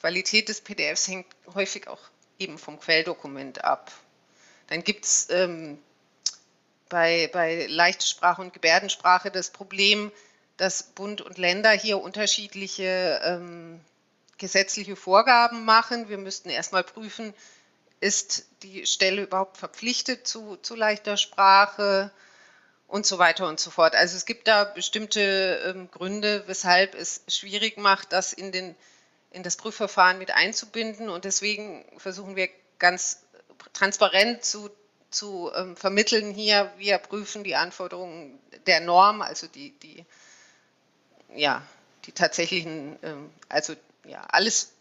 Qualität 0.00 0.48
des 0.48 0.60
PDFs 0.60 1.08
hängt 1.08 1.26
häufig 1.54 1.88
auch 1.88 2.00
eben 2.38 2.58
vom 2.58 2.80
Quelldokument 2.80 3.64
ab. 3.64 3.92
Dann 4.68 4.82
gibt 4.82 5.04
es 5.04 5.28
ähm, 5.30 5.78
bei, 6.88 7.28
bei 7.32 7.66
Leichtsprache 7.66 8.40
und 8.40 8.52
Gebärdensprache 8.52 9.30
das 9.30 9.50
Problem, 9.50 10.10
dass 10.56 10.82
Bund 10.82 11.20
und 11.20 11.38
Länder 11.38 11.70
hier 11.70 12.00
unterschiedliche 12.00 13.20
ähm, 13.24 13.80
gesetzliche 14.38 14.96
Vorgaben 14.96 15.64
machen. 15.64 16.08
Wir 16.08 16.18
müssten 16.18 16.50
erstmal 16.50 16.84
prüfen, 16.84 17.34
ist 18.00 18.46
die 18.62 18.86
Stelle 18.86 19.22
überhaupt 19.22 19.58
verpflichtet 19.58 20.26
zu, 20.26 20.56
zu 20.56 20.74
leichter 20.74 21.16
Sprache 21.16 22.10
und 22.88 23.06
so 23.06 23.18
weiter 23.18 23.46
und 23.46 23.60
so 23.60 23.70
fort. 23.70 23.94
Also 23.94 24.16
es 24.16 24.24
gibt 24.24 24.48
da 24.48 24.64
bestimmte 24.64 25.62
ähm, 25.66 25.90
Gründe, 25.90 26.44
weshalb 26.46 26.94
es 26.94 27.22
schwierig 27.28 27.76
macht, 27.76 28.12
das 28.12 28.32
in, 28.32 28.50
den, 28.50 28.74
in 29.30 29.42
das 29.42 29.56
Prüfverfahren 29.56 30.18
mit 30.18 30.32
einzubinden. 30.32 31.08
Und 31.08 31.24
deswegen 31.24 31.84
versuchen 31.98 32.36
wir 32.36 32.48
ganz 32.78 33.22
transparent 33.72 34.44
zu, 34.44 34.70
zu 35.10 35.50
ähm, 35.54 35.76
vermitteln 35.76 36.32
hier, 36.32 36.72
wir 36.78 36.98
prüfen 36.98 37.44
die 37.44 37.56
Anforderungen 37.56 38.38
der 38.66 38.80
Norm, 38.80 39.22
also 39.22 39.46
die, 39.46 39.72
die 39.78 40.04
ja, 41.34 41.62
die 42.06 42.12
tatsächlichen, 42.12 42.96
ähm, 43.02 43.30
also 43.48 43.74
ja, 44.06 44.22
alles, 44.28 44.72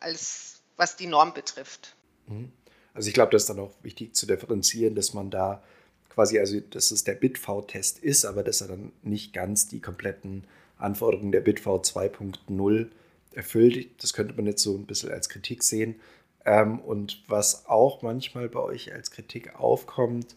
alles, 0.00 0.60
was 0.76 0.96
die 0.96 1.06
Norm 1.06 1.32
betrifft. 1.34 1.94
Mhm. 2.26 2.52
Also 2.94 3.08
ich 3.08 3.14
glaube, 3.14 3.32
das 3.32 3.42
ist 3.42 3.50
dann 3.50 3.60
auch 3.60 3.74
wichtig 3.82 4.14
zu 4.14 4.26
differenzieren, 4.26 4.94
dass 4.94 5.12
man 5.12 5.30
da 5.30 5.62
quasi, 6.08 6.38
also 6.38 6.58
dass 6.60 6.90
es 6.90 7.04
der 7.04 7.14
BitV-Test 7.14 7.98
ist, 7.98 8.24
aber 8.24 8.42
dass 8.42 8.62
er 8.62 8.68
dann 8.68 8.92
nicht 9.02 9.34
ganz 9.34 9.68
die 9.68 9.80
kompletten 9.80 10.44
Anforderungen 10.78 11.32
der 11.32 11.42
BitV 11.42 11.66
2.0 11.66 12.88
erfüllt. 13.36 14.02
Das 14.02 14.12
könnte 14.12 14.34
man 14.34 14.46
jetzt 14.46 14.62
so 14.62 14.76
ein 14.76 14.86
bisschen 14.86 15.10
als 15.10 15.28
Kritik 15.28 15.62
sehen. 15.62 16.00
Ähm, 16.44 16.80
und 16.80 17.22
was 17.28 17.66
auch 17.66 18.02
manchmal 18.02 18.48
bei 18.48 18.60
euch 18.60 18.92
als 18.92 19.10
Kritik 19.10 19.56
aufkommt, 19.56 20.34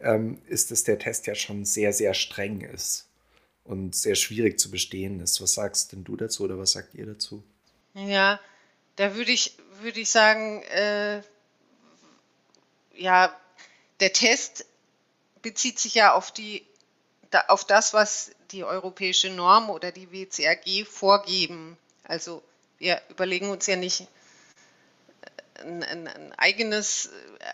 ähm, 0.00 0.42
ist, 0.46 0.70
dass 0.70 0.84
der 0.84 0.98
Test 0.98 1.26
ja 1.26 1.34
schon 1.34 1.64
sehr, 1.64 1.92
sehr 1.92 2.14
streng 2.14 2.60
ist 2.60 3.06
und 3.64 3.94
sehr 3.94 4.16
schwierig 4.16 4.58
zu 4.58 4.70
bestehen 4.70 5.20
ist. 5.20 5.40
Was 5.40 5.54
sagst 5.54 5.92
denn 5.92 6.04
du 6.04 6.16
dazu 6.16 6.44
oder 6.44 6.58
was 6.58 6.72
sagt 6.72 6.94
ihr 6.94 7.06
dazu? 7.06 7.42
Ja, 7.94 8.40
da 8.96 9.14
würde 9.14 9.30
ich, 9.30 9.56
würde 9.80 10.00
ich 10.00 10.10
sagen, 10.10 10.62
äh, 10.62 11.22
ja, 12.94 13.34
der 14.00 14.12
Test 14.12 14.66
bezieht 15.42 15.78
sich 15.78 15.94
ja 15.94 16.14
auf, 16.14 16.32
die, 16.32 16.66
auf 17.48 17.64
das, 17.64 17.94
was 17.94 18.32
die 18.50 18.64
europäische 18.64 19.30
Norm 19.30 19.70
oder 19.70 19.92
die 19.92 20.10
WCAG 20.10 20.86
vorgeben. 20.86 21.76
Also 22.04 22.42
wir 22.78 23.00
überlegen 23.08 23.50
uns 23.50 23.66
ja 23.66 23.76
nicht 23.76 24.06
ein, 25.60 25.82
ein, 25.82 26.08
ein 26.08 26.32
eigenes, 26.36 27.10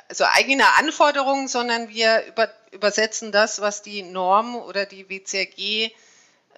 also 0.09 0.25
eigene 0.25 0.75
Anforderungen, 0.77 1.49
sondern 1.49 1.89
wir 1.89 2.25
über, 2.27 2.51
übersetzen 2.73 3.33
das, 3.33 3.61
was 3.61 3.83
die 3.83 4.03
Norm 4.03 4.57
oder 4.57 4.87
die 4.87 5.09
WCAG 5.09 5.93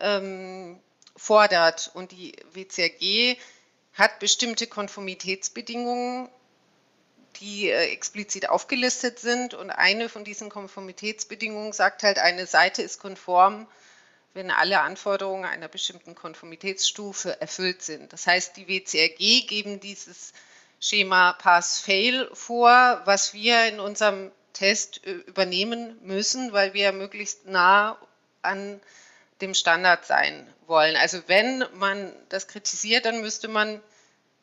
ähm, 0.00 0.78
fordert. 1.16 1.90
Und 1.94 2.12
die 2.12 2.34
WCAG 2.52 3.36
hat 3.94 4.18
bestimmte 4.18 4.66
Konformitätsbedingungen, 4.66 6.28
die 7.40 7.70
äh, 7.70 7.90
explizit 7.92 8.48
aufgelistet 8.48 9.18
sind. 9.18 9.54
Und 9.54 9.70
eine 9.70 10.08
von 10.08 10.24
diesen 10.24 10.48
Konformitätsbedingungen 10.48 11.72
sagt 11.72 12.02
halt, 12.02 12.18
eine 12.18 12.46
Seite 12.46 12.82
ist 12.82 13.00
konform, 13.00 13.66
wenn 14.34 14.50
alle 14.50 14.80
Anforderungen 14.80 15.44
einer 15.44 15.68
bestimmten 15.68 16.14
Konformitätsstufe 16.14 17.40
erfüllt 17.40 17.82
sind. 17.82 18.12
Das 18.12 18.26
heißt, 18.26 18.56
die 18.56 18.68
WCRG 18.68 19.46
geben 19.46 19.80
dieses 19.80 20.32
Schema 20.78 21.32
Pass-Fail 21.34 22.30
vor, 22.32 23.02
was 23.04 23.34
wir 23.34 23.66
in 23.66 23.80
unserem 23.80 24.30
Test 24.52 25.04
äh, 25.06 25.12
übernehmen 25.12 25.98
müssen, 26.02 26.52
weil 26.52 26.74
wir 26.74 26.92
möglichst 26.92 27.46
nah 27.46 27.98
an 28.42 28.80
dem 29.40 29.54
Standard 29.54 30.06
sein 30.06 30.52
wollen. 30.66 30.96
Also 30.96 31.22
wenn 31.26 31.64
man 31.74 32.12
das 32.28 32.46
kritisiert, 32.46 33.04
dann 33.04 33.20
müsste 33.20 33.48
man 33.48 33.82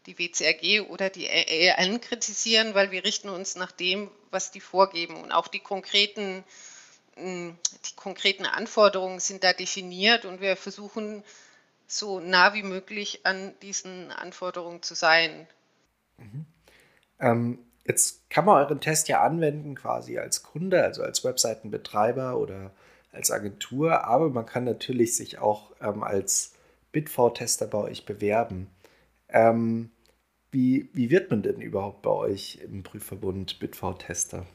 die 0.05 0.17
WCRG 0.17 0.81
oder 0.89 1.09
die 1.09 1.27
ELN 1.27 2.01
kritisieren, 2.01 2.73
weil 2.73 2.91
wir 2.91 3.03
richten 3.03 3.29
uns 3.29 3.55
nach 3.55 3.71
dem, 3.71 4.09
was 4.31 4.51
die 4.51 4.61
vorgeben. 4.61 5.21
Und 5.21 5.31
auch 5.31 5.47
die 5.47 5.59
konkreten, 5.59 6.43
hm, 6.43 6.43
die 7.17 7.95
konkreten 7.95 8.45
Anforderungen 8.45 9.19
sind 9.19 9.43
da 9.43 9.53
definiert 9.53 10.25
und 10.25 10.41
wir 10.41 10.55
versuchen 10.55 11.23
so 11.87 12.19
nah 12.19 12.53
wie 12.53 12.63
möglich 12.63 13.21
an 13.25 13.53
diesen 13.61 14.11
Anforderungen 14.11 14.83
zu 14.83 14.93
sein. 14.93 15.47
Mhm. 16.17 16.45
Ähm, 17.19 17.59
jetzt 17.85 18.29
kann 18.29 18.45
man 18.45 18.63
euren 18.63 18.81
Test 18.81 19.07
ja 19.07 19.21
anwenden 19.21 19.75
quasi 19.75 20.17
als 20.19 20.43
Kunde, 20.43 20.83
also 20.83 21.03
als 21.03 21.23
Webseitenbetreiber 21.23 22.37
oder 22.37 22.71
als 23.11 23.31
Agentur, 23.31 24.05
aber 24.05 24.29
man 24.29 24.45
kann 24.45 24.65
natürlich 24.65 25.15
sich 25.15 25.39
auch 25.39 25.71
ähm, 25.81 26.03
als 26.03 26.53
Bitv-Tester 26.91 27.67
bei 27.67 27.79
euch 27.79 28.05
bewerben. 28.05 28.69
Ähm, 29.29 29.91
wie, 30.51 30.89
wie 30.93 31.09
wird 31.09 31.31
man 31.31 31.41
denn 31.41 31.61
überhaupt 31.61 32.01
bei 32.01 32.11
euch 32.11 32.59
im 32.63 32.83
Prüfverbund 32.83 33.59
Bitv-Tester? 33.59 34.45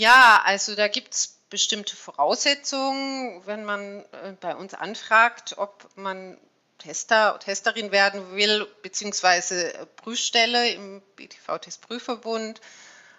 Ja, 0.00 0.40
also 0.46 0.74
da 0.76 0.88
gibt 0.88 1.12
es 1.12 1.36
bestimmte 1.50 1.94
Voraussetzungen, 1.94 3.44
wenn 3.44 3.66
man 3.66 4.00
äh, 4.12 4.32
bei 4.40 4.56
uns 4.56 4.72
anfragt, 4.72 5.58
ob 5.58 5.90
man 5.94 6.38
Tester, 6.78 7.38
Testerin 7.38 7.92
werden 7.92 8.34
will, 8.34 8.66
beziehungsweise 8.80 9.70
Prüfstelle 9.96 10.70
im 10.70 11.02
BTV-Testprüfverbund. 11.16 12.62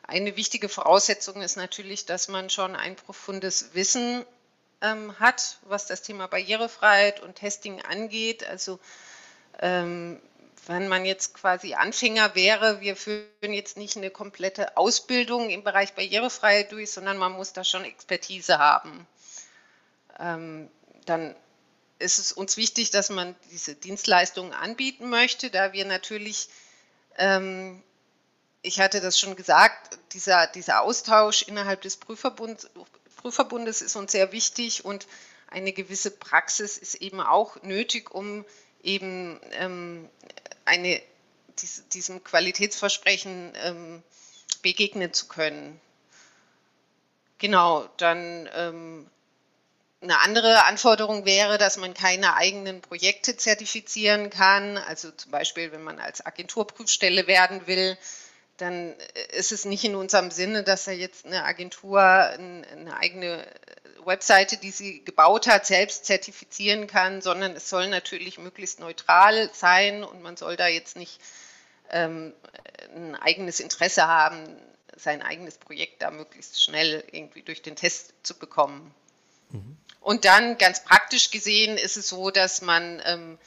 Eine 0.07 0.35
wichtige 0.37 0.69
Voraussetzung 0.69 1.43
ist 1.43 1.55
natürlich, 1.55 2.07
dass 2.07 2.29
man 2.29 2.49
schon 2.49 2.75
ein 2.75 2.95
profundes 2.95 3.75
Wissen 3.75 4.25
ähm, 4.81 5.19
hat, 5.19 5.59
was 5.67 5.85
das 5.85 6.01
Thema 6.01 6.25
Barrierefreiheit 6.25 7.19
und 7.19 7.35
Testing 7.35 7.79
angeht. 7.83 8.43
Also 8.47 8.79
ähm, 9.59 10.19
wenn 10.67 10.87
man 10.87 11.05
jetzt 11.05 11.33
quasi 11.33 11.73
Anfänger 11.73 12.35
wäre, 12.35 12.81
wir 12.81 12.95
führen 12.95 13.53
jetzt 13.53 13.77
nicht 13.77 13.97
eine 13.97 14.11
komplette 14.11 14.77
Ausbildung 14.77 15.49
im 15.49 15.63
Bereich 15.63 15.93
Barrierefreiheit 15.93 16.71
durch, 16.71 16.91
sondern 16.91 17.17
man 17.17 17.31
muss 17.31 17.53
da 17.53 17.63
schon 17.63 17.83
Expertise 17.83 18.59
haben. 18.59 19.07
Ähm, 20.19 20.69
dann 21.05 21.35
ist 21.97 22.19
es 22.19 22.31
uns 22.31 22.57
wichtig, 22.57 22.91
dass 22.91 23.09
man 23.09 23.35
diese 23.51 23.75
Dienstleistungen 23.75 24.53
anbieten 24.53 25.09
möchte, 25.09 25.49
da 25.49 25.73
wir 25.73 25.85
natürlich, 25.85 26.49
ähm, 27.17 27.81
ich 28.61 28.79
hatte 28.79 29.01
das 29.01 29.19
schon 29.19 29.35
gesagt, 29.35 29.97
dieser, 30.13 30.47
dieser 30.47 30.81
Austausch 30.81 31.43
innerhalb 31.43 31.81
des 31.81 31.97
Prüfverbunds, 31.97 32.69
Prüfverbundes 33.17 33.81
ist 33.81 33.95
uns 33.95 34.11
sehr 34.11 34.31
wichtig 34.31 34.83
und 34.83 35.07
eine 35.47 35.73
gewisse 35.73 36.11
Praxis 36.11 36.77
ist 36.77 36.95
eben 36.95 37.21
auch 37.21 37.61
nötig, 37.61 38.11
um 38.11 38.45
eben 38.83 39.39
ähm, 39.53 40.09
eine, 40.65 41.01
dies, 41.59 41.87
diesem 41.89 42.23
Qualitätsversprechen 42.23 43.53
ähm, 43.63 44.03
begegnen 44.61 45.13
zu 45.13 45.27
können. 45.27 45.79
Genau, 47.37 47.87
dann 47.97 48.49
ähm, 48.55 49.09
eine 50.01 50.19
andere 50.21 50.65
Anforderung 50.65 51.25
wäre, 51.25 51.57
dass 51.57 51.77
man 51.77 51.93
keine 51.93 52.35
eigenen 52.35 52.81
Projekte 52.81 53.37
zertifizieren 53.37 54.29
kann. 54.29 54.77
Also 54.77 55.11
zum 55.11 55.31
Beispiel, 55.31 55.71
wenn 55.71 55.83
man 55.83 55.99
als 55.99 56.25
Agenturprüfstelle 56.25 57.27
werden 57.27 57.67
will, 57.67 57.97
dann 58.57 58.93
ist 59.31 59.51
es 59.51 59.65
nicht 59.65 59.83
in 59.83 59.95
unserem 59.95 60.31
Sinne, 60.31 60.63
dass 60.63 60.85
da 60.85 60.91
jetzt 60.91 61.25
eine 61.25 61.43
Agentur 61.43 62.01
eine 62.01 62.97
eigene 62.99 63.45
Webseite, 64.05 64.57
die 64.57 64.71
sie 64.71 65.03
gebaut 65.03 65.47
hat, 65.47 65.65
selbst 65.65 66.05
zertifizieren 66.05 66.87
kann, 66.87 67.21
sondern 67.21 67.55
es 67.55 67.69
soll 67.69 67.87
natürlich 67.87 68.37
möglichst 68.37 68.79
neutral 68.79 69.49
sein 69.53 70.03
und 70.03 70.21
man 70.21 70.37
soll 70.37 70.55
da 70.55 70.67
jetzt 70.67 70.95
nicht 70.95 71.19
ähm, 71.89 72.33
ein 72.95 73.15
eigenes 73.15 73.59
Interesse 73.59 74.07
haben, 74.07 74.47
sein 74.95 75.21
eigenes 75.21 75.57
Projekt 75.57 76.01
da 76.01 76.11
möglichst 76.11 76.61
schnell 76.61 77.03
irgendwie 77.11 77.41
durch 77.41 77.61
den 77.61 77.75
Test 77.75 78.13
zu 78.23 78.37
bekommen. 78.37 78.93
Mhm. 79.49 79.77
Und 79.99 80.25
dann 80.25 80.57
ganz 80.57 80.83
praktisch 80.83 81.31
gesehen 81.31 81.77
ist 81.77 81.97
es 81.97 82.09
so, 82.09 82.31
dass 82.31 82.61
man 82.61 83.01
ähm, 83.05 83.37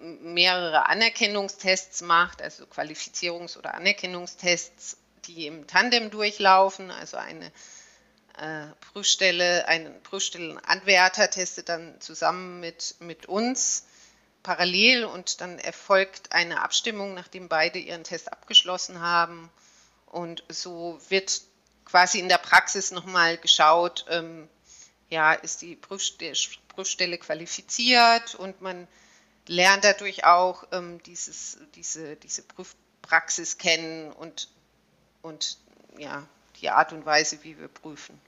mehrere 0.00 0.86
Anerkennungstests 0.86 2.02
macht, 2.02 2.42
also 2.42 2.64
Qualifizierungs- 2.64 3.58
oder 3.58 3.74
Anerkennungstests, 3.74 4.96
die 5.26 5.46
im 5.46 5.66
Tandem 5.66 6.10
durchlaufen, 6.10 6.90
also 6.90 7.16
eine 7.16 7.50
Prüfstelle, 8.92 9.68
ein 9.68 10.02
Prüfstellenanwärter 10.02 11.30
testet 11.30 11.68
dann 11.68 12.00
zusammen 12.00 12.60
mit, 12.60 12.94
mit 13.00 13.26
uns 13.26 13.84
parallel 14.42 15.04
und 15.04 15.40
dann 15.40 15.58
erfolgt 15.58 16.32
eine 16.32 16.62
Abstimmung, 16.62 17.14
nachdem 17.14 17.48
beide 17.48 17.78
ihren 17.78 18.04
Test 18.04 18.32
abgeschlossen 18.32 19.00
haben. 19.00 19.50
Und 20.06 20.42
so 20.48 21.00
wird 21.08 21.42
quasi 21.84 22.18
in 22.18 22.28
der 22.28 22.38
Praxis 22.38 22.90
nochmal 22.90 23.36
geschaut, 23.36 24.06
ähm, 24.08 24.48
ja, 25.10 25.32
ist 25.32 25.62
die 25.62 25.76
Prüfstelle, 25.76 26.34
Prüfstelle 26.68 27.18
qualifiziert 27.18 28.34
und 28.36 28.62
man 28.62 28.88
lernt 29.46 29.84
dadurch 29.84 30.24
auch 30.24 30.64
ähm, 30.72 31.02
dieses, 31.02 31.58
diese, 31.74 32.16
diese 32.16 32.42
Prüfpraxis 32.42 33.58
kennen 33.58 34.12
und, 34.12 34.48
und 35.22 35.58
ja, 35.98 36.26
die 36.60 36.70
Art 36.70 36.92
und 36.92 37.04
Weise, 37.04 37.42
wie 37.42 37.58
wir 37.58 37.68
prüfen. 37.68 38.20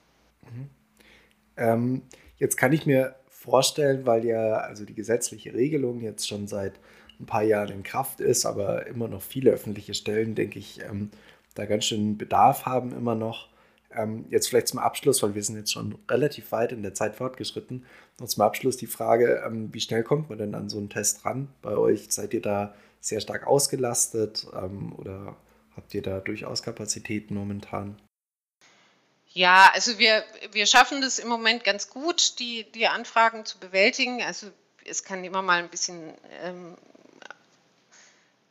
Ähm, 1.57 2.02
jetzt 2.38 2.57
kann 2.57 2.72
ich 2.72 2.87
mir 2.87 3.14
vorstellen, 3.28 4.07
weil 4.07 4.24
ja 4.24 4.59
also 4.59 4.85
die 4.85 4.94
gesetzliche 4.94 5.55
Regelung 5.55 6.00
jetzt 6.00 6.28
schon 6.28 6.46
seit 6.46 6.74
ein 7.20 7.26
paar 7.26 7.42
Jahren 7.42 7.70
in 7.70 7.83
Kraft 7.83 8.20
ist, 8.20 8.46
aber 8.46 8.87
immer 8.87 9.09
noch 9.09 9.22
viele 9.22 9.50
öffentliche 9.50 9.94
Stellen, 9.94 10.35
denke 10.35 10.59
ich, 10.59 10.81
ähm, 10.83 11.11
da 11.55 11.66
ganz 11.66 11.85
schön 11.85 12.18
Bedarf 12.18 12.66
haben 12.66 12.92
immer 12.92 13.14
noch. 13.14 13.48
Ähm, 13.94 14.24
jetzt 14.31 14.48
vielleicht 14.48 14.68
zum 14.68 14.78
Abschluss, 14.78 15.22
weil 15.22 15.35
wir 15.35 15.42
sind 15.42 15.57
jetzt 15.57 15.72
schon 15.72 15.98
relativ 16.11 16.50
weit 16.52 16.72
in 16.72 16.83
der 16.83 16.94
Zeit 16.94 17.14
fortgeschritten. 17.14 17.85
Noch 18.18 18.28
zum 18.28 18.42
Abschluss 18.42 18.76
die 18.76 18.87
Frage, 18.87 19.42
ähm, 19.46 19.68
wie 19.72 19.81
schnell 19.81 20.02
kommt 20.02 20.31
man 20.31 20.38
denn 20.38 20.55
an 20.55 20.70
so 20.70 20.78
einen 20.78 20.88
Test 20.88 21.24
ran? 21.24 21.48
Bei 21.61 21.76
euch 21.76 22.07
seid 22.11 22.33
ihr 22.33 22.40
da 22.40 22.74
sehr 23.00 23.20
stark 23.20 23.46
ausgelastet 23.46 24.46
ähm, 24.57 24.94
oder 24.96 25.37
habt 25.76 25.94
ihr 25.94 26.02
da 26.02 26.20
durchaus 26.20 26.62
Kapazitäten 26.62 27.35
momentan? 27.35 27.96
Ja, 29.35 29.71
also 29.73 29.99
wir, 29.99 30.25
wir 30.53 30.66
schaffen 30.66 31.01
das 31.01 31.18
im 31.18 31.29
Moment 31.29 31.64
ganz 31.64 31.88
gut, 31.88 32.38
die, 32.38 32.71
die 32.73 32.87
Anfragen 32.87 33.47
zu 33.47 33.59
bewältigen. 33.59 34.23
Also 34.23 34.49
es 34.85 35.05
kann 35.05 35.25
immer 35.25 35.42
mal 35.42 35.59
ein 35.59 35.71
bisschen 35.71 36.14
ähm, 36.42 36.77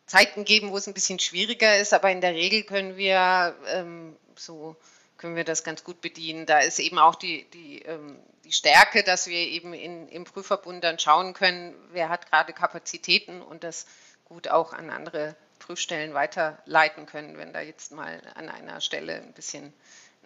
Zeiten 0.08 0.44
geben, 0.44 0.72
wo 0.72 0.78
es 0.78 0.88
ein 0.88 0.94
bisschen 0.94 1.20
schwieriger 1.20 1.78
ist, 1.78 1.94
aber 1.94 2.12
in 2.12 2.22
der 2.22 2.34
Regel 2.34 2.64
können 2.64 2.98
wir 2.98 3.56
ähm, 3.68 4.18
so 4.36 4.76
können 5.18 5.36
wir 5.36 5.44
das 5.44 5.64
ganz 5.64 5.84
gut 5.84 6.02
bedienen. 6.02 6.48
Da 6.48 6.60
ist 6.60 6.80
eben 6.80 6.98
auch 6.98 7.16
die, 7.16 7.46
die, 7.52 7.84
ähm, 7.84 8.20
die 8.44 8.52
Stärke, 8.52 9.04
dass 9.04 9.28
wir 9.28 9.38
eben 9.38 9.74
in, 9.74 10.10
im 10.10 10.24
Prüfverbund 10.24 10.84
dann 10.84 10.98
schauen 10.98 11.34
können, 11.34 11.76
wer 11.92 12.10
hat 12.10 12.30
gerade 12.30 12.54
Kapazitäten 12.54 13.42
und 13.44 13.64
das 13.64 13.86
gut 14.26 14.48
auch 14.48 14.74
an 14.74 14.90
andere 14.90 15.36
Prüfstellen 15.60 16.16
weiterleiten 16.16 17.06
können, 17.06 17.38
wenn 17.38 17.54
da 17.54 17.62
jetzt 17.62 17.92
mal 17.92 18.20
an 18.34 18.50
einer 18.50 18.82
Stelle 18.82 19.16
ein 19.16 19.34
bisschen 19.34 19.74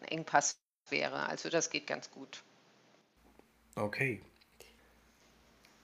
Engpass 0.04 0.58
wäre. 0.90 1.28
Also 1.30 1.50
das 1.50 1.70
geht 1.70 1.88
ganz 1.88 2.12
gut. 2.12 2.44
Okay. 3.76 4.22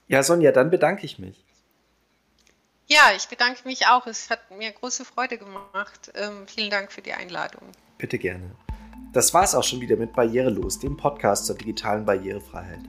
Ja, 0.08 0.22
Sonja, 0.22 0.52
dann 0.52 0.70
bedanke 0.70 1.06
ich 1.06 1.18
mich. 1.18 1.44
Ja, 2.86 3.12
ich 3.16 3.26
bedanke 3.28 3.60
mich 3.64 3.86
auch. 3.86 4.06
Es 4.06 4.28
hat 4.28 4.50
mir 4.50 4.70
große 4.70 5.04
Freude 5.04 5.38
gemacht. 5.38 6.12
Ähm, 6.14 6.46
vielen 6.46 6.70
Dank 6.70 6.92
für 6.92 7.00
die 7.00 7.12
Einladung. 7.12 7.62
Bitte 7.96 8.18
gerne. 8.18 8.54
Das 9.12 9.32
war 9.32 9.44
es 9.44 9.54
auch 9.54 9.64
schon 9.64 9.80
wieder 9.80 9.96
mit 9.96 10.12
Barrierelos, 10.12 10.78
dem 10.78 10.96
Podcast 10.96 11.46
zur 11.46 11.56
digitalen 11.56 12.04
Barrierefreiheit. 12.04 12.80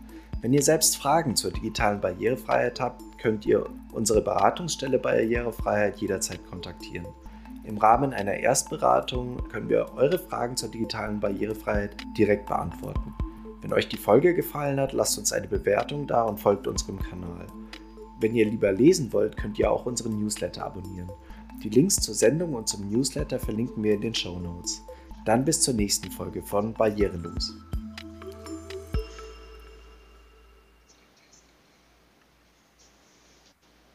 Wenn 0.41 0.53
ihr 0.53 0.61
selbst 0.61 0.97
Fragen 0.97 1.37
zur 1.37 1.51
digitalen 1.51 2.01
Barrierefreiheit 2.01 2.81
habt, 2.81 3.01
könnt 3.17 3.45
ihr 3.45 3.65
unsere 3.93 4.21
Beratungsstelle 4.21 4.99
Barrierefreiheit 4.99 5.97
jederzeit 6.01 6.45
kontaktieren. 6.47 7.07
Im 7.63 7.77
Rahmen 7.77 8.13
einer 8.13 8.33
Erstberatung 8.33 9.47
können 9.49 9.69
wir 9.69 9.93
eure 9.95 10.19
Fragen 10.19 10.57
zur 10.57 10.69
digitalen 10.69 11.19
Barrierefreiheit 11.19 11.95
direkt 12.17 12.47
beantworten. 12.47 13.13
Wenn 13.61 13.71
euch 13.71 13.87
die 13.87 13.97
Folge 13.97 14.35
gefallen 14.35 14.79
hat, 14.81 14.91
lasst 14.91 15.17
uns 15.17 15.31
eine 15.31 15.47
Bewertung 15.47 16.05
da 16.05 16.23
und 16.23 16.41
folgt 16.41 16.67
unserem 16.67 16.99
Kanal. 16.99 17.47
Wenn 18.19 18.35
ihr 18.35 18.45
lieber 18.45 18.73
lesen 18.73 19.13
wollt, 19.13 19.37
könnt 19.37 19.57
ihr 19.57 19.71
auch 19.71 19.85
unseren 19.85 20.19
Newsletter 20.19 20.65
abonnieren. 20.65 21.09
Die 21.63 21.69
Links 21.69 21.95
zur 21.95 22.15
Sendung 22.15 22.53
und 22.53 22.67
zum 22.67 22.89
Newsletter 22.89 23.39
verlinken 23.39 23.81
wir 23.81 23.93
in 23.93 24.01
den 24.01 24.15
Show 24.15 24.37
Notes. 24.39 24.83
Dann 25.23 25.45
bis 25.45 25.61
zur 25.61 25.73
nächsten 25.73 26.11
Folge 26.11 26.41
von 26.41 26.73
Barrierelos. 26.73 27.53